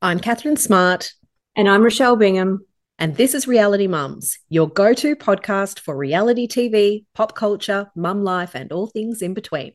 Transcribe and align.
I'm 0.00 0.20
Catherine 0.20 0.56
Smart. 0.56 1.12
And 1.56 1.68
I'm 1.68 1.82
Rochelle 1.82 2.14
Bingham. 2.14 2.64
And 3.00 3.16
this 3.16 3.34
is 3.34 3.48
Reality 3.48 3.88
Mums, 3.88 4.38
your 4.48 4.68
go 4.68 4.94
to 4.94 5.16
podcast 5.16 5.80
for 5.80 5.96
reality 5.96 6.46
TV, 6.46 7.04
pop 7.14 7.34
culture, 7.34 7.90
mum 7.96 8.22
life, 8.22 8.54
and 8.54 8.70
all 8.70 8.86
things 8.86 9.22
in 9.22 9.34
between. 9.34 9.72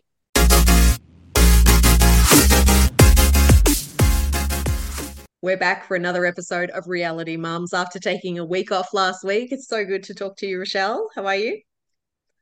We're 5.41 5.57
back 5.57 5.89
for 5.89 5.97
another 5.97 6.25
episode 6.25 6.69
of 6.69 6.87
Reality 6.87 7.35
Mums 7.35 7.73
after 7.73 7.99
taking 7.99 8.39
a 8.39 8.45
week 8.45 8.71
off 8.71 8.93
last 8.93 9.25
week. 9.25 9.51
It's 9.51 9.67
so 9.67 9.83
good 9.83 10.03
to 10.03 10.13
talk 10.13 10.37
to 10.37 10.47
you, 10.47 10.59
Rochelle. 10.59 11.09
How 11.13 11.25
are 11.25 11.35
you? 11.35 11.59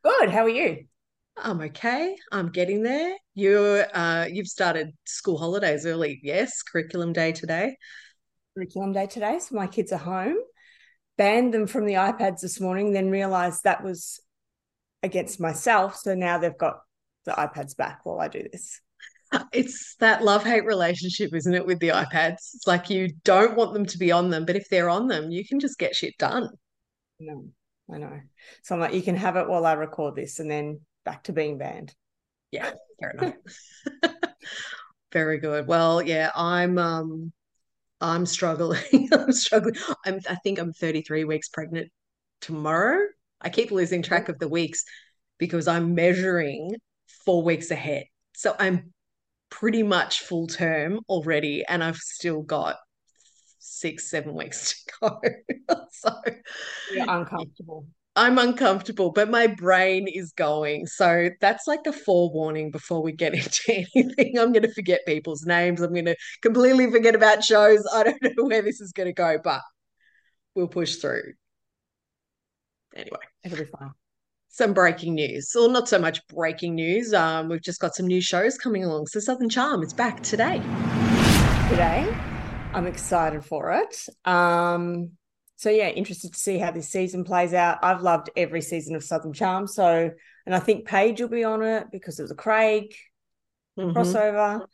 Good. 0.04 0.30
How 0.30 0.44
are 0.44 0.50
you? 0.50 0.86
I'm 1.44 1.62
okay. 1.62 2.16
I'm 2.32 2.50
getting 2.50 2.84
there. 2.84 3.16
You 3.34 3.84
uh 3.94 4.28
you've 4.32 4.48
started 4.48 4.92
school 5.06 5.38
holidays 5.38 5.86
early. 5.86 6.20
Yes, 6.24 6.62
curriculum 6.62 7.14
day 7.14 7.32
today. 7.32 7.78
Curriculum 8.56 8.94
day 8.94 9.08
today. 9.08 9.40
So 9.40 9.56
my 9.56 9.68
kids 9.68 9.92
are 9.92 9.98
home. 9.98 10.38
Banned 11.18 11.54
them 11.54 11.68
from 11.68 11.86
the 11.86 11.94
iPads 11.96 12.42
this 12.42 12.60
morning, 12.60 12.94
then 12.94 13.10
realized 13.10 13.64
that 13.64 13.84
was 13.84 14.20
against 15.04 15.40
myself. 15.40 15.96
So 15.96 16.16
now 16.16 16.38
they've 16.38 16.58
got 16.58 16.80
the 17.26 17.32
iPads 17.32 17.76
back 17.76 18.02
while 18.04 18.20
I 18.20 18.28
do 18.28 18.44
this. 18.52 18.80
It's 19.54 19.96
that 20.02 20.26
love 20.26 20.44
hate 20.44 20.66
relationship, 20.66 21.34
isn't 21.34 21.54
it, 21.54 21.66
with 21.66 21.80
the 21.80 21.88
iPads? 21.88 22.54
It's 22.54 22.68
like 22.68 22.90
you 22.90 23.14
don't 23.24 23.56
want 23.56 23.74
them 23.74 23.86
to 23.86 23.98
be 23.98 24.12
on 24.12 24.30
them, 24.30 24.46
but 24.46 24.58
if 24.58 24.68
they're 24.68 24.90
on 24.90 25.08
them, 25.08 25.32
you 25.32 25.48
can 25.48 25.62
just 25.62 25.80
get 25.80 25.96
shit 25.96 26.18
done. 26.18 26.50
No, 27.18 27.46
I 27.90 27.98
know. 27.98 28.20
So 28.64 28.76
I'm 28.76 28.82
like, 28.82 28.94
you 28.94 29.02
can 29.02 29.16
have 29.16 29.38
it 29.38 29.48
while 29.48 29.66
I 29.66 29.72
record 29.72 30.18
this, 30.18 30.40
and 30.40 30.52
then 30.52 30.82
back 31.06 31.24
to 31.24 31.34
being 31.34 31.58
banned. 31.58 31.94
Yeah, 32.52 32.72
fair 33.00 33.12
enough. 33.12 33.34
Very 35.12 35.40
good. 35.40 35.68
Well, 35.68 36.02
yeah, 36.02 36.32
I'm 36.36 36.78
um 36.78 37.32
I'm 38.00 38.26
struggling. 38.26 39.10
I'm 39.12 39.32
struggling. 39.32 39.76
I'm 40.06 40.20
I 40.30 40.36
think 40.36 40.60
I'm 40.60 40.74
33 40.74 41.24
weeks 41.26 41.50
pregnant 41.50 41.92
tomorrow. 42.42 43.00
I 43.42 43.50
keep 43.50 43.72
losing 43.72 44.02
track 44.02 44.30
of 44.30 44.40
the 44.40 44.48
weeks 44.48 44.84
because 45.38 45.68
I'm 45.68 45.96
measuring 45.96 46.76
four 47.26 47.44
weeks 47.44 47.72
ahead. 47.72 48.06
So 48.34 48.56
I'm 48.60 48.94
pretty 49.50 49.84
much 49.84 50.22
full 50.22 50.48
term 50.48 51.00
already, 51.10 51.64
and 51.68 51.84
I've 51.84 51.98
still 51.98 52.42
got 52.42 52.78
six, 53.60 54.10
seven 54.10 54.34
weeks 54.34 54.84
to 54.86 54.94
go. 55.02 55.22
so 55.92 56.12
you're 56.94 57.06
uncomfortable. 57.10 57.88
I'm 58.16 58.38
uncomfortable, 58.38 59.12
but 59.12 59.30
my 59.30 59.48
brain 59.48 60.08
is 60.08 60.34
going. 60.34 60.86
So 60.86 61.30
that's 61.40 61.66
like 61.66 61.88
a 61.88 61.94
forewarning 61.94 62.70
before 62.72 63.02
we 63.02 63.14
get 63.14 63.34
into 63.36 63.86
anything. 63.96 64.38
I'm 64.38 64.52
going 64.52 64.64
to 64.64 64.74
forget 64.74 65.02
people's 65.06 65.46
names. 65.46 65.82
I'm 65.82 65.94
going 65.94 66.06
to 66.06 66.16
completely 66.42 66.92
forget 66.92 67.16
about 67.16 67.44
shows. 67.44 67.88
I 67.94 68.04
don't 68.04 68.22
know 68.38 68.46
where 68.46 68.62
this 68.62 68.82
is 68.82 68.92
going 68.92 69.08
to 69.08 69.14
go, 69.14 69.38
but 69.42 69.62
we'll 70.56 70.68
push 70.68 70.96
through. 70.96 71.34
Anyway, 72.96 73.20
it'll 73.44 73.58
be 73.58 73.66
fine. 73.66 73.92
Some 74.50 74.74
breaking 74.74 75.16
news, 75.16 75.54
or 75.56 75.62
well, 75.62 75.72
not 75.72 75.88
so 75.88 75.98
much 75.98 76.20
breaking 76.28 76.76
news. 76.76 77.14
Um, 77.14 77.48
we've 77.48 77.62
just 77.62 77.80
got 77.80 77.96
some 77.96 78.06
new 78.06 78.20
shows 78.20 78.58
coming 78.58 78.84
along. 78.84 79.08
So 79.08 79.22
Southern 79.22 79.48
Charm 79.48 79.82
is 79.82 79.94
back 79.94 80.22
today. 80.24 80.58
Today, 81.70 82.14
I'm 82.74 82.86
excited 82.86 83.46
for 83.46 83.72
it. 83.72 84.30
Um, 84.30 85.12
so 85.62 85.70
yeah, 85.70 85.90
interested 85.90 86.34
to 86.34 86.40
see 86.40 86.58
how 86.58 86.72
this 86.72 86.90
season 86.90 87.24
plays 87.24 87.54
out. 87.54 87.78
I've 87.84 88.02
loved 88.02 88.32
every 88.36 88.62
season 88.62 88.96
of 88.96 89.04
Southern 89.04 89.32
Charm. 89.32 89.68
So, 89.68 90.10
and 90.48 90.56
I 90.56 90.58
think 90.58 90.88
Paige 90.88 91.22
will 91.22 91.28
be 91.28 91.44
on 91.44 91.62
it 91.62 91.86
because 91.92 92.18
it 92.18 92.24
was 92.24 92.32
a 92.32 92.36
Craig 92.36 92.96
mm-hmm. 93.78 93.96
crossover. 93.96 94.66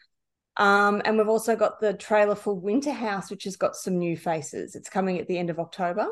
Um, 0.55 1.01
and 1.03 1.17
we've 1.17 1.27
also 1.27 1.57
got 1.57 1.81
the 1.81 1.91
trailer 1.91 2.35
for 2.35 2.53
Winter 2.53 2.93
House, 2.93 3.29
which 3.29 3.43
has 3.43 3.57
got 3.57 3.75
some 3.75 3.97
new 3.97 4.15
faces. 4.15 4.75
It's 4.75 4.87
coming 4.87 5.19
at 5.19 5.27
the 5.27 5.37
end 5.37 5.49
of 5.49 5.59
October. 5.59 6.07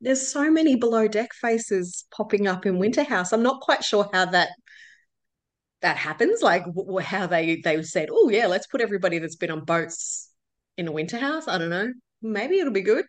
There's 0.00 0.26
so 0.26 0.50
many 0.50 0.76
below 0.76 1.08
deck 1.08 1.34
faces 1.34 2.06
popping 2.10 2.46
up 2.46 2.64
in 2.64 2.78
Winter 2.78 3.02
House. 3.02 3.34
I'm 3.34 3.42
not 3.42 3.60
quite 3.60 3.84
sure 3.84 4.08
how 4.14 4.24
that 4.24 4.48
that 5.82 5.98
happens. 5.98 6.40
Like 6.40 6.64
w- 6.64 7.00
how 7.00 7.26
they 7.26 7.60
they 7.62 7.82
said, 7.82 8.08
oh 8.10 8.30
yeah, 8.30 8.46
let's 8.46 8.66
put 8.66 8.80
everybody 8.80 9.18
that's 9.18 9.36
been 9.36 9.50
on 9.50 9.66
boats 9.66 10.30
in 10.78 10.88
a 10.88 10.92
Winter 10.92 11.18
House. 11.18 11.46
I 11.48 11.58
don't 11.58 11.68
know. 11.68 11.92
Maybe 12.22 12.58
it'll 12.58 12.72
be 12.72 12.80
good. 12.80 13.04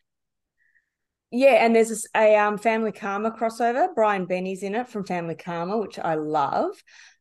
Yeah, 1.31 1.65
and 1.65 1.75
there's 1.75 2.07
a, 2.15 2.35
um, 2.37 2.57
Family 2.57 2.91
Karma 2.91 3.31
crossover. 3.31 3.93
Brian 3.93 4.25
Benni's 4.25 4.63
in 4.63 4.75
it 4.75 4.87
from 4.87 5.05
Family 5.05 5.35
Karma, 5.35 5.77
which 5.77 5.99
I 5.99 6.15
love. 6.15 6.71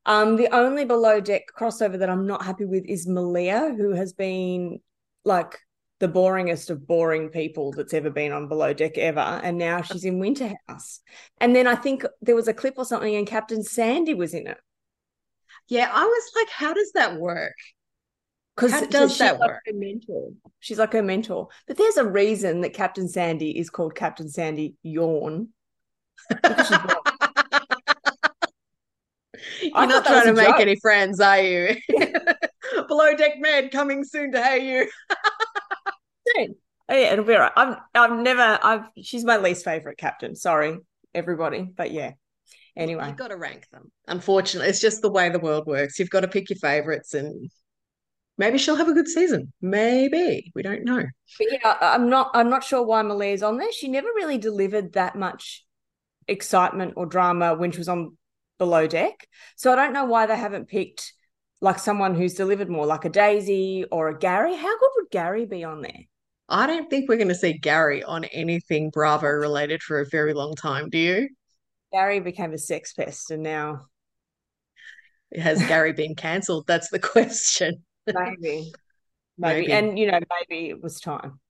Um, 0.05 0.37
the 0.37 0.55
only 0.55 0.84
below 0.84 1.21
deck 1.21 1.43
crossover 1.59 1.99
that 1.99 2.09
I'm 2.09 2.27
not 2.27 2.44
happy 2.44 2.65
with 2.65 2.84
is 2.87 3.09
Malia, 3.09 3.75
who 3.77 3.91
has 3.91 4.12
been 4.12 4.78
like 5.25 5.59
the 5.99 6.09
boringest 6.09 6.71
of 6.71 6.87
boring 6.87 7.31
people 7.31 7.72
that's 7.72 7.94
ever 7.94 8.11
been 8.11 8.31
on 8.31 8.49
below 8.49 8.72
deck 8.72 8.97
ever, 8.99 9.19
and 9.19 9.59
now 9.59 9.83
she's 9.83 10.05
in 10.05 10.21
Winter 10.21 10.53
House. 10.69 11.00
And 11.41 11.56
then 11.56 11.67
I 11.67 11.75
think 11.75 12.05
there 12.21 12.37
was 12.37 12.47
a 12.47 12.55
clip 12.55 12.75
or 12.77 12.84
something, 12.84 13.17
and 13.17 13.27
Captain 13.27 13.65
Sandy 13.65 14.15
was 14.15 14.34
in 14.34 14.47
it. 14.47 14.59
Yeah, 15.69 15.91
I 15.93 16.05
was 16.05 16.31
like, 16.37 16.50
how 16.50 16.75
does 16.75 16.93
that 16.93 17.19
work? 17.19 17.56
Because 18.56 18.72
how 18.72 18.87
does 18.87 19.19
that 19.19 19.39
work? 19.39 19.61
Like 19.67 19.77
mentor. 19.77 20.31
She's 20.61 20.78
like 20.78 20.94
her 20.94 21.03
mentor. 21.03 21.49
But 21.67 21.77
there's 21.77 21.99
a 21.99 22.06
reason 22.06 22.62
that 22.62 22.72
Captain 22.72 23.06
Sandy 23.06 23.59
is 23.59 23.69
called 23.69 23.94
Captain 23.94 24.31
Sandy 24.31 24.77
Yawn. 24.83 25.49
You're 29.62 29.87
not 29.87 30.06
trying 30.06 30.27
to 30.27 30.33
make 30.33 30.49
joke. 30.49 30.61
any 30.61 30.77
friends, 30.77 31.21
are 31.21 31.41
you? 31.41 31.77
Below 32.89 33.15
deck 33.15 33.34
men 33.39 33.69
coming 33.69 34.05
soon 34.05 34.33
to 34.33 34.39
Hayu. 34.39 34.87
Oh, 36.88 36.94
yeah, 36.94 37.12
it'll 37.12 37.25
be 37.25 37.34
all 37.34 37.41
right. 37.41 37.53
I've 37.56 37.77
I've 37.94 38.19
never 38.19 38.59
I've 38.62 38.84
she's 39.03 39.25
my 39.25 39.37
least 39.38 39.65
favorite 39.65 39.99
captain. 39.99 40.34
Sorry, 40.34 40.78
everybody. 41.15 41.62
But 41.62 41.91
yeah. 41.91 42.12
Anyway. 42.77 43.06
You've 43.06 43.17
got 43.17 43.28
to 43.28 43.37
rank 43.37 43.67
them. 43.73 43.91
Unfortunately, 44.06 44.69
it's 44.69 44.81
just 44.81 45.03
the 45.03 45.11
way 45.11 45.31
the 45.31 45.38
world 45.38 45.67
works. 45.67 45.99
You've 45.99 46.11
got 46.11 46.21
to 46.21 46.28
pick 46.28 46.50
your 46.50 46.59
favorites 46.59 47.15
and 47.15 47.50
maybe 48.39 48.59
she'll 48.59 48.77
have 48.77 48.89
a 48.89 48.95
good 48.95 49.09
season. 49.09 49.53
Maybe 49.61 50.53
we 50.55 50.63
don't 50.63 50.85
know. 50.85 51.05
But 51.39 51.47
yeah, 51.51 51.77
I'm 51.81 52.09
not. 52.09 52.31
I'm 52.35 52.51
not 52.51 52.65
sure 52.65 52.83
why 52.85 53.03
Malia's 53.03 53.43
on 53.43 53.59
there. 53.59 53.73
She 53.73 53.89
never 53.89 54.09
really 54.09 54.39
delivered 54.39 54.93
that 54.93 55.17
much 55.17 55.65
excitement 56.29 56.95
or 56.97 57.07
drama 57.07 57.55
when 57.55 57.71
she 57.71 57.79
was 57.79 57.89
on 57.89 58.17
Below 58.59 58.87
Deck. 58.87 59.29
So 59.57 59.73
I 59.73 59.77
don't 59.77 59.93
know 59.93 60.05
why 60.05 60.27
they 60.27 60.37
haven't 60.37 60.69
picked 60.69 61.13
like 61.61 61.79
someone 61.79 62.15
who's 62.15 62.35
delivered 62.35 62.69
more, 62.69 62.87
like 62.87 63.05
a 63.05 63.11
Daisy 63.11 63.85
or 63.91 64.09
a 64.09 64.19
Gary. 64.19 64.55
How 64.55 64.79
good 64.79 64.91
would 64.97 65.11
Gary 65.11 65.47
be 65.47 65.65
on 65.65 65.83
there? 65.83 66.01
I 66.49 66.67
don't 66.67 66.89
think 66.89 67.09
we're 67.09 67.17
going 67.17 67.29
to 67.29 67.35
see 67.35 67.55
Gary 67.55 68.05
on 68.05 68.25
anything 68.27 68.91
Bravo 68.91 69.27
related 69.27 69.83
for 69.83 70.01
a 70.01 70.07
very 70.07 70.33
long 70.33 70.55
time. 70.55 70.91
Do 70.91 70.99
you? 70.99 71.29
Gary 71.93 72.21
became 72.21 72.53
a 72.53 72.59
sex 72.59 72.93
pest, 72.93 73.31
and 73.31 73.43
now 73.43 73.87
has 75.35 75.65
Gary 75.67 75.93
been 75.93 76.15
cancelled? 76.15 76.67
That's 76.67 76.89
the 76.89 76.99
question. 77.01 77.85
Maybe. 78.15 78.72
maybe. 79.39 79.72
And, 79.72 79.99
you 79.99 80.11
know, 80.11 80.21
maybe 80.49 80.71
it 80.71 80.83
was 80.83 81.00
time. 81.00 81.41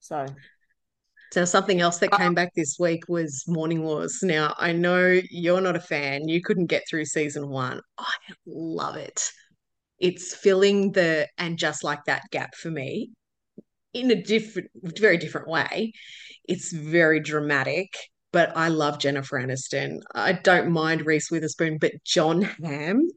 So. 0.00 0.26
So 1.32 1.44
something 1.44 1.80
else 1.80 1.98
that 1.98 2.12
came 2.12 2.32
uh, 2.32 2.34
back 2.34 2.54
this 2.54 2.76
week 2.78 3.08
was 3.08 3.42
Morning 3.48 3.82
Wars. 3.82 4.20
Now 4.22 4.54
I 4.56 4.72
know 4.72 5.20
you're 5.30 5.60
not 5.60 5.74
a 5.74 5.80
fan. 5.80 6.28
You 6.28 6.40
couldn't 6.40 6.66
get 6.66 6.84
through 6.88 7.06
season 7.06 7.48
one. 7.48 7.80
I 7.98 8.12
love 8.46 8.96
it. 8.96 9.20
It's 9.98 10.34
filling 10.34 10.92
the 10.92 11.26
and 11.36 11.58
just 11.58 11.82
like 11.82 12.04
that 12.04 12.22
gap 12.30 12.54
for 12.54 12.70
me 12.70 13.10
in 13.94 14.10
a 14.10 14.22
different, 14.22 14.70
very 14.82 15.16
different 15.16 15.48
way. 15.48 15.92
It's 16.46 16.72
very 16.72 17.20
dramatic, 17.20 17.96
but 18.32 18.56
I 18.56 18.68
love 18.68 18.98
Jennifer 18.98 19.36
Aniston. 19.36 20.02
I 20.14 20.34
don't 20.34 20.70
mind 20.70 21.06
Reese 21.06 21.30
Witherspoon, 21.30 21.78
but 21.80 21.92
Jon 22.04 22.42
Hamm 22.42 23.08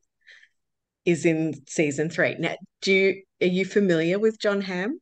is 1.07 1.25
in 1.25 1.53
season 1.67 2.09
three. 2.09 2.35
Now, 2.37 2.55
do 2.81 2.91
you 2.91 3.23
are 3.41 3.47
you 3.47 3.65
familiar 3.65 4.19
with 4.19 4.39
Jon 4.39 4.61
Hamm? 4.61 4.99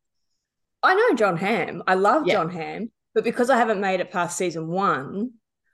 I 0.83 0.93
know 0.93 1.15
Jon 1.15 1.35
Hamm. 1.35 1.81
I 1.87 1.95
love 1.95 2.27
yeah. 2.27 2.35
Jon 2.35 2.51
Hamm, 2.51 2.91
but 3.15 3.23
because 3.23 3.49
I 3.49 3.57
haven't 3.57 3.81
made 3.81 3.99
it 3.99 4.11
past 4.11 4.37
season 4.37 4.67
one, 4.67 5.31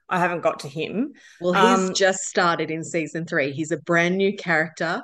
I 0.08 0.18
haven't 0.18 0.40
got 0.40 0.60
to 0.60 0.68
him. 0.68 1.12
Well, 1.38 1.52
he's 1.52 1.88
um, 1.90 1.94
just 1.94 2.20
started 2.20 2.70
in 2.70 2.82
season 2.82 3.26
three. 3.26 3.52
He's 3.52 3.72
a 3.72 3.76
brand 3.76 4.16
new 4.16 4.34
character. 4.34 5.02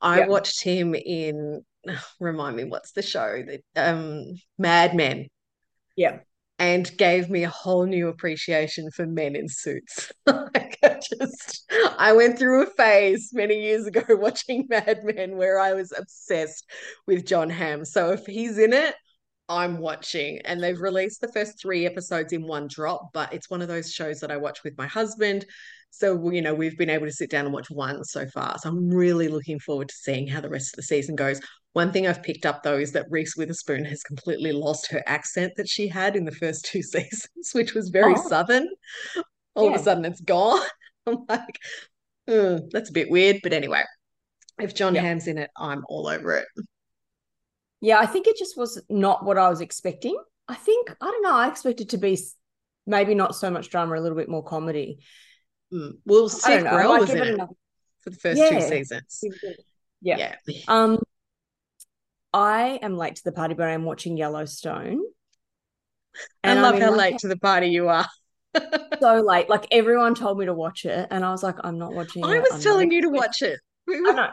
I 0.00 0.26
watched 0.26 0.60
him 0.60 0.94
in 0.94 1.64
remind 2.20 2.56
me 2.56 2.64
what's 2.64 2.92
the 2.92 3.02
show 3.02 3.42
that 3.46 3.62
um 3.76 4.34
Mad 4.58 4.96
Men. 4.96 5.28
Yeah 5.96 6.18
and 6.58 6.96
gave 6.96 7.28
me 7.28 7.44
a 7.44 7.48
whole 7.48 7.84
new 7.84 8.08
appreciation 8.08 8.90
for 8.92 9.06
men 9.06 9.34
in 9.34 9.48
suits. 9.48 10.12
like 10.26 10.78
I 10.82 11.00
just 11.00 11.70
I 11.98 12.12
went 12.12 12.38
through 12.38 12.62
a 12.62 12.66
phase 12.66 13.30
many 13.32 13.60
years 13.60 13.86
ago 13.86 14.02
watching 14.10 14.66
Mad 14.68 15.00
Men 15.04 15.36
where 15.36 15.58
I 15.58 15.72
was 15.72 15.92
obsessed 15.96 16.68
with 17.06 17.26
Jon 17.26 17.50
Hamm. 17.50 17.84
So 17.84 18.12
if 18.12 18.26
he's 18.26 18.58
in 18.58 18.72
it, 18.72 18.94
I'm 19.48 19.78
watching, 19.78 20.40
and 20.46 20.62
they've 20.62 20.80
released 20.80 21.20
the 21.20 21.32
first 21.32 21.60
three 21.60 21.84
episodes 21.84 22.32
in 22.32 22.46
one 22.46 22.66
drop, 22.66 23.10
but 23.12 23.32
it's 23.32 23.50
one 23.50 23.60
of 23.60 23.68
those 23.68 23.92
shows 23.92 24.20
that 24.20 24.30
I 24.30 24.38
watch 24.38 24.64
with 24.64 24.78
my 24.78 24.86
husband. 24.86 25.44
So, 25.98 26.30
you 26.30 26.42
know, 26.42 26.54
we've 26.54 26.76
been 26.76 26.90
able 26.90 27.06
to 27.06 27.12
sit 27.12 27.30
down 27.30 27.44
and 27.44 27.54
watch 27.54 27.70
one 27.70 28.02
so 28.04 28.26
far. 28.26 28.58
So 28.58 28.68
I'm 28.68 28.88
really 28.88 29.28
looking 29.28 29.58
forward 29.60 29.88
to 29.88 29.94
seeing 29.94 30.26
how 30.26 30.40
the 30.40 30.48
rest 30.48 30.72
of 30.72 30.76
the 30.76 30.82
season 30.82 31.14
goes. 31.16 31.40
One 31.72 31.92
thing 31.92 32.06
I've 32.06 32.22
picked 32.22 32.46
up 32.46 32.62
though 32.62 32.78
is 32.78 32.92
that 32.92 33.06
Reese 33.10 33.36
Witherspoon 33.36 33.84
has 33.86 34.02
completely 34.02 34.52
lost 34.52 34.90
her 34.90 35.02
accent 35.06 35.52
that 35.56 35.68
she 35.68 35.88
had 35.88 36.16
in 36.16 36.24
the 36.24 36.32
first 36.32 36.64
two 36.64 36.82
seasons, 36.94 37.50
which 37.52 37.74
was 37.74 37.88
very 37.90 38.14
Oh, 38.16 38.28
southern. 38.28 38.68
All 39.54 39.68
of 39.68 39.74
a 39.74 39.78
sudden 39.78 40.04
it's 40.04 40.20
gone. 40.20 40.60
I'm 41.06 41.18
like, 41.28 41.58
"Ugh, 42.28 42.60
that's 42.72 42.90
a 42.90 42.92
bit 42.94 43.10
weird. 43.10 43.40
But 43.42 43.52
anyway, 43.52 43.82
if 44.60 44.74
Jon 44.74 44.94
Yeah. 44.94 45.02
Hamm's 45.02 45.26
in 45.28 45.38
it, 45.38 45.50
I'm 45.56 45.84
all 45.88 46.06
over 46.08 46.36
it. 46.36 46.46
Yeah, 47.80 47.98
I 47.98 48.06
think 48.06 48.26
it 48.26 48.36
just 48.36 48.56
was 48.56 48.80
not 48.88 49.24
what 49.24 49.38
I 49.38 49.48
was 49.48 49.60
expecting. 49.60 50.16
I 50.48 50.54
think, 50.54 50.90
I 51.00 51.06
don't 51.06 51.22
know, 51.22 51.34
I 51.34 51.48
expected 51.48 51.90
to 51.90 51.98
be 51.98 52.18
maybe 52.86 53.14
not 53.14 53.34
so 53.34 53.50
much 53.50 53.70
drama, 53.70 53.96
a 53.96 54.00
little 54.00 54.16
bit 54.16 54.28
more 54.28 54.44
comedy. 54.44 54.98
Mm. 55.74 55.98
Well, 56.06 56.30
I. 56.44 56.58
I 56.58 56.62
Carell 56.62 57.00
was 57.00 57.10
in 57.10 57.18
it 57.18 57.28
it 57.28 57.48
for 58.00 58.10
the 58.10 58.16
first 58.16 58.48
two 58.48 58.60
seasons. 58.60 59.24
Yeah. 60.00 60.36
Yeah. 60.46 60.60
Um, 60.68 61.00
I 62.32 62.78
am 62.82 62.96
late 62.96 63.16
to 63.16 63.24
the 63.24 63.32
party, 63.32 63.54
but 63.54 63.68
I'm 63.68 63.84
watching 63.84 64.16
Yellowstone. 64.16 65.00
I 66.42 66.54
love 66.54 66.74
I'm 66.74 66.82
in 66.82 66.88
how 66.88 66.94
late 66.94 67.18
to 67.18 67.28
the 67.28 67.36
party 67.36 67.68
you 67.68 67.88
are. 67.88 68.06
so 69.00 69.20
late. 69.20 69.48
Like 69.48 69.66
everyone 69.70 70.14
told 70.14 70.38
me 70.38 70.46
to 70.46 70.54
watch 70.54 70.84
it, 70.84 71.08
and 71.10 71.24
I 71.24 71.30
was 71.30 71.42
like, 71.42 71.56
I'm 71.64 71.78
not 71.78 71.94
watching 71.94 72.24
I 72.24 72.36
it. 72.36 72.42
was 72.42 72.52
I'm 72.52 72.60
telling 72.60 72.90
you 72.92 73.02
to 73.02 73.08
watch 73.08 73.42
it. 73.42 73.58
We 73.86 73.96
I 74.08 74.12
know. 74.12 74.30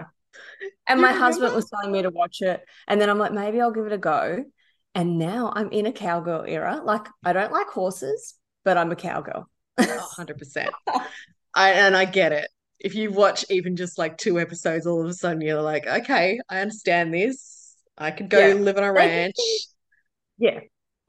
And 0.87 0.99
you 0.99 1.05
my 1.05 1.13
husband 1.13 1.55
was 1.55 1.69
telling 1.69 1.91
me 1.91 2.01
to 2.03 2.09
watch 2.09 2.41
it. 2.41 2.61
And 2.87 2.99
then 2.99 3.09
I'm 3.09 3.17
like, 3.17 3.33
maybe 3.33 3.61
I'll 3.61 3.71
give 3.71 3.85
it 3.85 3.93
a 3.93 3.97
go. 3.97 4.43
And 4.93 5.17
now 5.17 5.51
I'm 5.55 5.69
in 5.71 5.85
a 5.85 5.91
cowgirl 5.91 6.45
era. 6.47 6.81
Like, 6.83 7.07
I 7.23 7.33
don't 7.33 7.51
like 7.51 7.67
horses, 7.67 8.35
but 8.63 8.77
I'm 8.77 8.91
a 8.91 8.95
cowgirl. 8.95 9.49
Oh, 9.77 10.09
100%. 10.17 10.69
I, 11.53 11.71
and 11.71 11.95
I 11.95 12.05
get 12.05 12.31
it. 12.31 12.47
If 12.79 12.95
you 12.95 13.11
watch 13.11 13.45
even 13.49 13.75
just 13.75 13.97
like 13.97 14.17
two 14.17 14.39
episodes, 14.39 14.87
all 14.87 15.01
of 15.01 15.07
a 15.07 15.13
sudden 15.13 15.41
you're 15.41 15.61
like, 15.61 15.85
okay, 15.85 16.39
I 16.49 16.59
understand 16.61 17.13
this. 17.13 17.75
I 17.97 18.11
could 18.11 18.29
go 18.29 18.39
Yeah. 18.39 18.53
live 18.55 18.77
on 18.77 18.83
a 18.83 18.91
ranch. 18.93 19.35
Yeah. 20.37 20.59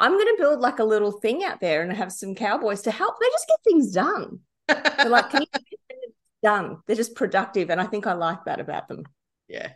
I'm 0.01 0.13
going 0.13 0.27
to 0.27 0.37
build 0.39 0.61
like 0.61 0.81
a 0.81 0.85
little 0.85 1.13
thing 1.13 1.45
out 1.45 1.61
there 1.61 1.83
and 1.83 1.93
have 1.93 2.13
some 2.13 2.35
cowboys 2.35 2.83
to 2.83 2.91
help. 2.91 3.15
They 3.21 3.27
just 3.31 3.49
get 3.49 3.59
things 3.65 3.93
done. 3.93 4.41
They're 4.69 5.09
like, 5.09 5.31
can 5.31 5.43
you 5.43 5.47
this? 5.53 6.13
Done? 6.43 6.79
They're 6.87 6.97
just 6.97 7.15
productive. 7.15 7.71
And 7.71 7.81
I 7.81 7.87
think 7.87 8.07
I 8.07 8.15
like 8.15 8.45
that 8.47 8.59
about 8.61 8.89
them. 8.89 9.05
yeah. 9.49 9.69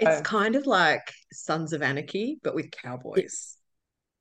So, 0.00 0.08
It's 0.10 0.20
kind 0.22 0.56
of 0.56 0.66
like 0.66 1.12
Sons 1.32 1.72
of 1.72 1.80
Anarchy, 1.80 2.38
but 2.42 2.54
with 2.56 2.70
cowboys. 2.72 3.56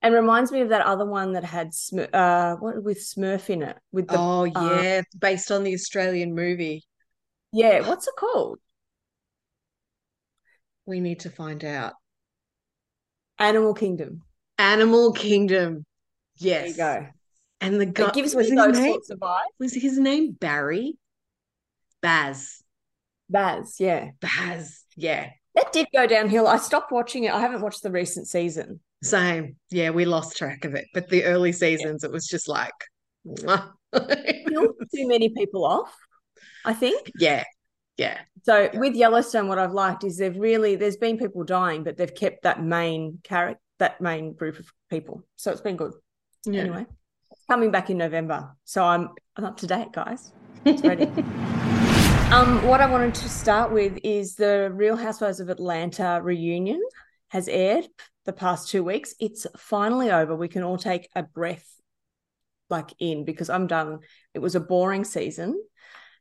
And 0.01 0.13
reminds 0.13 0.51
me 0.51 0.61
of 0.61 0.69
that 0.69 0.85
other 0.85 1.05
one 1.05 1.33
that 1.33 1.43
had 1.43 1.69
Smurf, 1.71 2.13
uh, 2.13 2.55
what 2.57 2.83
with 2.83 2.99
Smurf 2.99 3.49
in 3.49 3.63
it 3.63 3.77
with 3.91 4.07
the, 4.07 4.15
Oh, 4.17 4.45
uh, 4.55 4.79
yeah. 4.81 5.01
Based 5.19 5.51
on 5.51 5.63
the 5.63 5.73
Australian 5.73 6.35
movie. 6.35 6.83
yeah, 7.51 7.87
what's 7.87 8.07
it 8.07 8.13
called? 8.17 8.59
We 10.85 10.99
need 10.99 11.21
to 11.21 11.29
find 11.29 11.63
out. 11.65 11.93
Animal 13.39 13.73
Kingdom. 13.73 14.21
Animal 14.57 15.11
Kingdom. 15.13 15.85
Yes. 16.37 16.75
There 16.77 16.99
you 16.99 17.01
go. 17.03 17.07
And 17.59 17.81
the 17.81 17.85
guy 17.87 18.11
gives 18.11 18.35
was 18.35 18.49
me 18.49 18.55
his 18.55 18.65
those 18.65 18.77
name 18.79 18.93
sorts 18.93 19.09
of 19.09 19.19
vibes. 19.19 19.41
was 19.59 19.73
his 19.73 19.97
name 19.97 20.31
Barry? 20.31 20.97
Baz. 22.01 22.61
Baz, 23.29 23.75
yeah. 23.79 24.11
Baz. 24.21 24.83
Yeah. 24.95 25.31
That 25.55 25.73
did 25.73 25.87
go 25.93 26.05
downhill. 26.07 26.47
I 26.47 26.57
stopped 26.57 26.91
watching 26.91 27.23
it. 27.23 27.33
I 27.33 27.41
haven't 27.41 27.61
watched 27.61 27.81
the 27.83 27.91
recent 27.91 28.27
season. 28.27 28.79
Same. 29.03 29.55
Yeah, 29.69 29.91
we 29.91 30.05
lost 30.05 30.37
track 30.37 30.65
of 30.65 30.73
it. 30.75 30.85
But 30.93 31.09
the 31.09 31.25
early 31.25 31.51
seasons, 31.51 32.03
it 32.03 32.11
was 32.11 32.27
just 32.27 32.47
like, 32.47 32.73
too 33.95 35.07
many 35.07 35.29
people 35.29 35.65
off, 35.65 35.95
I 36.65 36.73
think. 36.73 37.11
yeah, 37.19 37.43
yeah, 37.97 38.19
So 38.43 38.69
with 38.73 38.95
Yellowstone, 38.95 39.47
what 39.47 39.59
I've 39.59 39.73
liked 39.73 40.03
is 40.03 40.17
they've 40.17 40.37
really 40.37 40.75
there's 40.75 40.97
been 40.97 41.17
people 41.17 41.43
dying, 41.43 41.83
but 41.83 41.97
they've 41.97 42.13
kept 42.13 42.43
that 42.43 42.63
main 42.63 43.19
character, 43.23 43.59
that 43.79 43.99
main 44.01 44.33
group 44.33 44.59
of 44.59 44.71
people. 44.89 45.23
So 45.35 45.51
it's 45.51 45.61
been 45.61 45.77
good. 45.77 45.93
yeah. 46.45 46.61
Anyway, 46.61 46.85
it's 47.31 47.45
coming 47.49 47.71
back 47.71 47.89
in 47.89 47.97
November, 47.97 48.55
so 48.65 48.83
I'm 48.83 49.09
I'm 49.35 49.45
up 49.45 49.57
to 49.57 49.67
date, 49.67 49.91
guys. 49.93 50.31
It's 50.65 50.81
ready. 50.83 51.05
um, 52.31 52.65
what 52.67 52.81
I 52.81 52.87
wanted 52.89 53.15
to 53.15 53.29
start 53.29 53.71
with 53.71 53.97
is 54.03 54.35
the 54.35 54.71
Real 54.73 54.95
Housewives 54.95 55.39
of 55.39 55.49
Atlanta 55.49 56.19
reunion 56.23 56.81
has 57.29 57.47
aired 57.47 57.87
the 58.27 58.33
past 58.33 58.69
two 58.69 58.83
weeks. 58.83 59.15
It's 59.19 59.47
finally 59.57 60.11
over. 60.11 60.35
We 60.35 60.49
can 60.49 60.61
all 60.61 60.77
take 60.77 61.09
a 61.15 61.23
breath 61.23 61.67
like 62.69 62.93
in 62.99 63.25
because 63.25 63.49
I'm 63.49 63.65
done. 63.65 63.99
It 64.35 64.39
was 64.39 64.53
a 64.53 64.59
boring 64.59 65.05
season. 65.05 65.59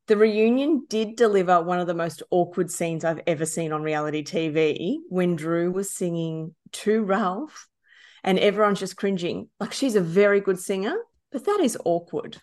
The 0.06 0.16
reunion 0.16 0.86
did 0.88 1.16
deliver 1.16 1.60
one 1.60 1.80
of 1.80 1.88
the 1.88 1.94
most 1.94 2.22
awkward 2.30 2.70
scenes 2.70 3.04
I've 3.04 3.20
ever 3.26 3.44
seen 3.44 3.72
on 3.72 3.82
reality 3.82 4.22
TV 4.22 4.98
when 5.08 5.34
Drew 5.34 5.72
was 5.72 5.92
singing 5.92 6.54
to 6.74 7.02
Ralph 7.02 7.66
and 8.22 8.38
everyone's 8.38 8.78
just 8.78 8.96
cringing. 8.96 9.48
Like 9.58 9.72
she's 9.72 9.96
a 9.96 10.00
very 10.00 10.40
good 10.40 10.60
singer, 10.60 10.96
but 11.32 11.44
that 11.44 11.58
is 11.60 11.76
awkward. 11.84 12.40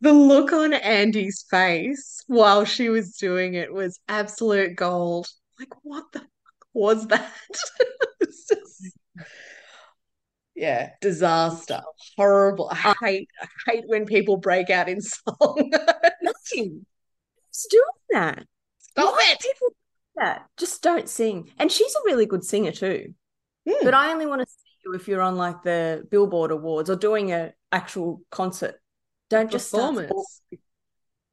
The 0.00 0.14
look 0.14 0.52
on 0.52 0.72
Andy's 0.72 1.44
face 1.50 2.22
while 2.26 2.64
she 2.64 2.88
was 2.88 3.16
doing 3.16 3.52
it 3.54 3.72
was 3.72 4.00
absolute 4.08 4.76
gold. 4.76 5.28
Like, 5.58 5.72
what 5.82 6.04
the 6.12 6.22
was 6.74 7.06
that? 7.08 7.32
Just- 8.22 8.92
yeah, 10.54 10.90
disaster. 11.00 11.82
Horrible. 12.16 12.68
I 12.72 12.94
hate 13.00 13.28
I 13.40 13.46
hate 13.70 13.84
when 13.86 14.06
people 14.06 14.36
break 14.38 14.70
out 14.70 14.88
in 14.88 15.00
song. 15.02 15.70
Nothing. 16.22 16.84
Who's 17.46 17.66
doing 17.70 17.84
that? 18.10 18.44
Stop 18.78 19.14
Why 19.14 19.28
it. 19.32 19.40
people 19.40 19.68
do 19.68 19.74
that? 20.16 20.46
Just 20.56 20.82
don't 20.82 21.08
sing. 21.08 21.52
And 21.58 21.70
she's 21.70 21.94
a 21.94 22.00
really 22.06 22.26
good 22.26 22.42
singer 22.44 22.72
too. 22.72 23.14
Hmm. 23.68 23.84
But 23.84 23.94
I 23.94 24.10
only 24.10 24.26
want 24.26 24.40
to 24.40 24.46
see 24.46 24.68
you 24.84 24.94
if 24.94 25.06
you're 25.06 25.22
on 25.22 25.36
like 25.36 25.62
the 25.62 26.04
Billboard 26.10 26.50
Awards 26.50 26.90
or 26.90 26.96
doing 26.96 27.32
a 27.32 27.52
actual 27.70 28.22
concert. 28.30 28.80
Don't 29.30 29.50
just 29.52 29.70
performance. 29.70 30.40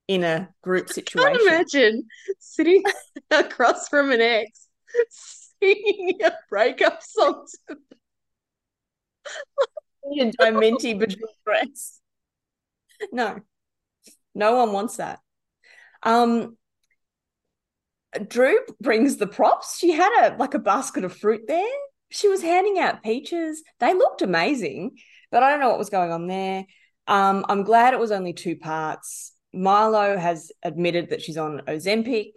in 0.08 0.24
a 0.24 0.50
group 0.62 0.90
situation. 0.90 1.28
I 1.28 1.32
Can't 1.38 1.48
imagine 1.48 2.04
sitting 2.40 2.84
across 3.32 3.88
from 3.90 4.12
an 4.12 4.22
ex 4.22 4.65
singing 5.10 6.20
a 6.24 6.34
breakup 6.50 7.02
song. 7.04 7.46
to- 7.70 7.78
a 10.20 10.32
Diamenti 10.32 10.98
between 10.98 11.26
breasts. 11.46 12.00
No, 13.12 13.40
no 14.34 14.56
one 14.56 14.72
wants 14.72 14.98
that. 14.98 15.20
Um, 16.04 16.58
Drew 18.28 18.60
brings 18.80 19.18
the 19.18 19.28
props. 19.28 19.78
She 19.78 19.92
had 19.92 20.30
a 20.32 20.38
like 20.38 20.54
a 20.54 20.60
basket 20.60 21.04
of 21.04 21.16
fruit 21.16 21.42
there. 21.48 21.68
She 22.12 22.30
was 22.30 22.42
handing 22.42 22.80
out 22.80 23.04
peaches. 23.04 23.64
They 23.80 23.94
looked 23.94 24.22
amazing, 24.22 24.98
but 25.32 25.44
I 25.44 25.50
don't 25.50 25.60
know 25.60 25.70
what 25.70 25.80
was 25.80 25.90
going 25.90 26.12
on 26.12 26.28
there. 26.28 26.66
Um, 27.08 27.46
I'm 27.50 27.64
glad 27.64 27.94
it 27.94 28.00
was 28.00 28.12
only 28.12 28.34
two 28.34 28.56
parts. 28.56 29.34
Marlo 29.54 30.18
has 30.18 30.52
admitted 30.64 31.10
that 31.10 31.22
she's 31.22 31.38
on 31.38 31.62
Ozempic. 31.68 32.34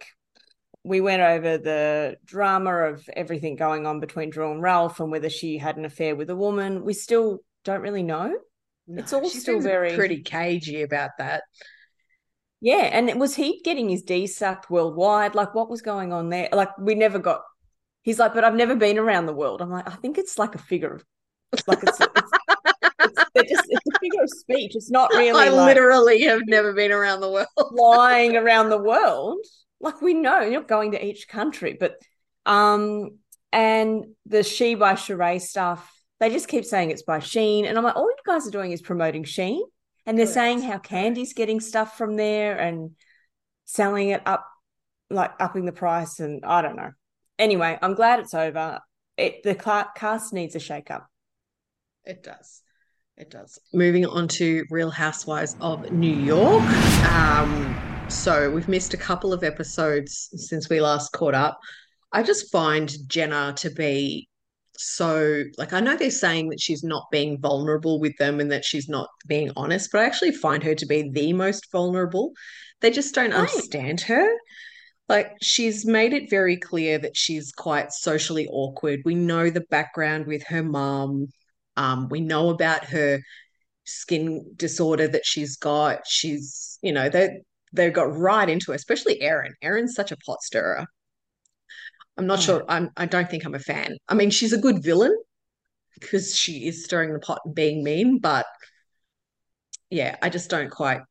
We 0.83 1.01
went 1.01 1.21
over 1.21 1.57
the 1.57 2.17
drama 2.25 2.71
of 2.71 3.07
everything 3.13 3.55
going 3.55 3.85
on 3.85 3.99
between 3.99 4.29
Drew 4.29 4.51
and 4.51 4.61
Ralph 4.61 4.99
and 4.99 5.11
whether 5.11 5.29
she 5.29 5.57
had 5.57 5.77
an 5.77 5.85
affair 5.85 6.15
with 6.15 6.29
a 6.29 6.35
woman. 6.35 6.85
We 6.85 6.93
still 6.93 7.39
don't 7.65 7.81
really 7.81 8.03
know. 8.03 8.33
It's 8.87 9.13
all 9.13 9.29
still 9.29 9.59
very- 9.59 9.95
pretty 9.95 10.21
cagey 10.23 10.81
about 10.81 11.11
that. 11.19 11.43
Yeah, 12.61 12.89
and 12.91 13.19
was 13.19 13.35
he 13.35 13.61
getting 13.63 13.89
his 13.89 14.01
D 14.03 14.27
sucked 14.27 14.69
worldwide? 14.69 15.35
Like, 15.35 15.55
what 15.55 15.69
was 15.69 15.81
going 15.81 16.11
on 16.11 16.29
there? 16.29 16.49
Like, 16.51 16.77
we 16.77 16.95
never 16.95 17.19
got. 17.19 17.41
He's 18.01 18.19
like, 18.19 18.33
but 18.33 18.43
I've 18.43 18.55
never 18.55 18.75
been 18.75 18.97
around 18.97 19.27
the 19.27 19.33
world. 19.33 19.61
I'm 19.61 19.69
like, 19.69 19.87
I 19.87 19.95
think 19.95 20.17
it's 20.17 20.37
like 20.37 20.55
a 20.55 20.57
figure 20.57 20.95
of, 20.95 21.03
like 21.67 21.79
it's, 21.83 21.99
it's, 22.01 22.31
it's, 22.99 23.23
they're 23.33 23.43
just 23.43 23.65
it's 23.69 23.95
a 23.95 23.99
figure 23.99 24.23
of 24.23 24.29
speech. 24.29 24.75
It's 24.75 24.91
not 24.91 25.11
really 25.13 25.29
I 25.29 25.49
like 25.49 25.67
literally 25.67 26.21
have 26.23 26.41
never 26.47 26.73
been 26.73 26.91
around 26.91 27.21
the 27.21 27.29
world. 27.29 27.47
flying 27.77 28.35
around 28.35 28.69
the 28.69 28.81
world. 28.81 29.37
Like 29.79 30.01
we 30.01 30.13
know 30.13 30.41
you're 30.41 30.61
not 30.61 30.67
going 30.67 30.91
to 30.91 31.05
each 31.05 31.27
country, 31.27 31.77
but 31.79 31.95
um, 32.45 33.17
and 33.51 34.05
the 34.25 34.43
She 34.43 34.75
by 34.75 34.93
Sheree 34.93 35.41
stuff, 35.41 35.91
they 36.19 36.29
just 36.29 36.47
keep 36.47 36.65
saying 36.65 36.91
it's 36.91 37.03
by 37.03 37.19
Shein, 37.19 37.65
and 37.65 37.77
I'm 37.77 37.83
like, 37.83 37.95
all 37.95 38.09
you 38.09 38.15
guys 38.25 38.47
are 38.47 38.51
doing 38.51 38.71
is 38.71 38.81
promoting 38.81 39.23
Shein, 39.23 39.61
and 40.05 40.17
they're 40.17 40.25
Correct. 40.25 40.33
saying 40.33 40.61
how 40.61 40.77
Kandi's 40.77 41.33
getting 41.33 41.59
stuff 41.59 41.97
from 41.97 42.15
there 42.15 42.57
and 42.57 42.91
selling 43.65 44.09
it 44.09 44.21
up, 44.25 44.45
like 45.09 45.31
upping 45.39 45.65
the 45.65 45.71
price, 45.71 46.19
and 46.19 46.43
I 46.45 46.61
don't 46.61 46.75
know. 46.75 46.91
Anyway, 47.37 47.77
I'm 47.81 47.93
glad 47.93 48.19
it's 48.19 48.33
over. 48.33 48.79
It 49.17 49.43
the 49.43 49.55
ca- 49.55 49.91
cast 49.95 50.33
needs 50.33 50.55
a 50.55 50.59
shake 50.59 50.91
up. 50.91 51.07
It 52.03 52.23
does. 52.23 52.61
It 53.17 53.29
does. 53.29 53.59
Moving 53.73 54.05
on 54.05 54.27
to 54.29 54.65
Real 54.69 54.89
Housewives 54.89 55.55
of 55.59 55.91
New 55.91 56.15
York. 56.15 56.63
Um, 57.11 57.88
so 58.09 58.49
we've 58.51 58.67
missed 58.67 58.93
a 58.93 58.97
couple 58.97 59.33
of 59.33 59.43
episodes 59.43 60.29
since 60.35 60.69
we 60.69 60.81
last 60.81 61.11
caught 61.13 61.35
up. 61.35 61.59
I 62.11 62.23
just 62.23 62.51
find 62.51 62.91
Jenna 63.07 63.53
to 63.57 63.69
be 63.69 64.27
so 64.77 65.43
like 65.57 65.73
I 65.73 65.81
know 65.81 65.97
they're 65.97 66.09
saying 66.11 66.49
that 66.49 66.61
she's 66.61 66.83
not 66.83 67.05
being 67.11 67.39
vulnerable 67.39 67.99
with 67.99 68.15
them 68.17 68.39
and 68.39 68.51
that 68.51 68.65
she's 68.65 68.87
not 68.89 69.09
being 69.27 69.51
honest, 69.57 69.89
but 69.91 70.01
I 70.01 70.05
actually 70.05 70.31
find 70.31 70.63
her 70.63 70.75
to 70.75 70.85
be 70.85 71.09
the 71.11 71.33
most 71.33 71.71
vulnerable. 71.71 72.31
They 72.81 72.91
just 72.91 73.13
don't 73.15 73.33
Right. 73.33 73.39
understand 73.39 74.01
her. 74.01 74.27
Like 75.07 75.31
she's 75.41 75.85
made 75.85 76.13
it 76.13 76.29
very 76.29 76.57
clear 76.57 76.99
that 76.99 77.17
she's 77.17 77.51
quite 77.51 77.91
socially 77.91 78.47
awkward. 78.49 79.01
We 79.05 79.15
know 79.15 79.49
the 79.49 79.61
background 79.71 80.27
with 80.27 80.43
her 80.47 80.63
mom. 80.63 81.27
Um, 81.77 82.09
we 82.09 82.21
know 82.21 82.49
about 82.49 82.85
her 82.85 83.19
skin 83.85 84.53
disorder 84.55 85.07
that 85.09 85.25
she's 85.25 85.57
got. 85.57 86.01
She's, 86.07 86.79
you 86.81 86.91
know, 86.93 87.09
they 87.09 87.41
they 87.73 87.89
got 87.89 88.15
right 88.17 88.49
into 88.49 88.71
her, 88.71 88.75
especially 88.75 89.21
Erin. 89.21 89.53
Erin's 89.61 89.95
such 89.95 90.11
a 90.11 90.17
pot 90.17 90.41
stirrer. 90.41 90.85
I'm 92.17 92.27
not 92.27 92.39
Oh, 92.39 92.41
sure. 92.41 92.65
I'm. 92.67 92.89
I 92.97 93.05
don't 93.05 93.29
think 93.29 93.45
I'm 93.45 93.55
a 93.55 93.59
fan. 93.59 93.97
I 94.07 94.13
mean, 94.13 94.29
she's 94.29 94.53
a 94.53 94.57
good 94.57 94.83
villain 94.83 95.15
because 95.99 96.35
she 96.35 96.67
is 96.67 96.83
stirring 96.83 97.13
the 97.13 97.19
pot 97.19 97.41
and 97.45 97.55
being 97.55 97.83
mean, 97.83 98.19
but 98.19 98.45
yeah, 99.89 100.15
I 100.21 100.29
just 100.29 100.49
don't 100.49 100.69
quite 100.69 101.01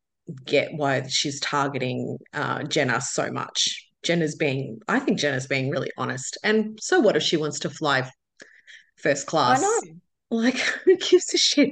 get 0.45 0.73
why 0.73 1.05
she's 1.07 1.39
targeting 1.39 2.17
uh, 2.33 2.63
Jenna 2.63 3.01
so 3.01 3.31
much. 3.31 3.85
Jenna's 4.03 4.35
being, 4.35 4.79
I 4.87 4.99
think 4.99 5.19
Jenna's 5.19 5.47
being 5.47 5.69
really 5.69 5.91
honest. 5.97 6.37
And 6.43 6.79
so 6.81 6.99
what 6.99 7.17
if 7.17 7.23
she 7.23 7.37
wants 7.37 7.59
to 7.61 7.69
fly 7.69 8.09
first 8.97 9.27
I 9.43 9.57
know. 9.57 9.81
class? 9.81 9.83
Like, 10.29 10.57
who 10.85 10.97
gives 10.97 11.33
a 11.33 11.37
shit? 11.37 11.71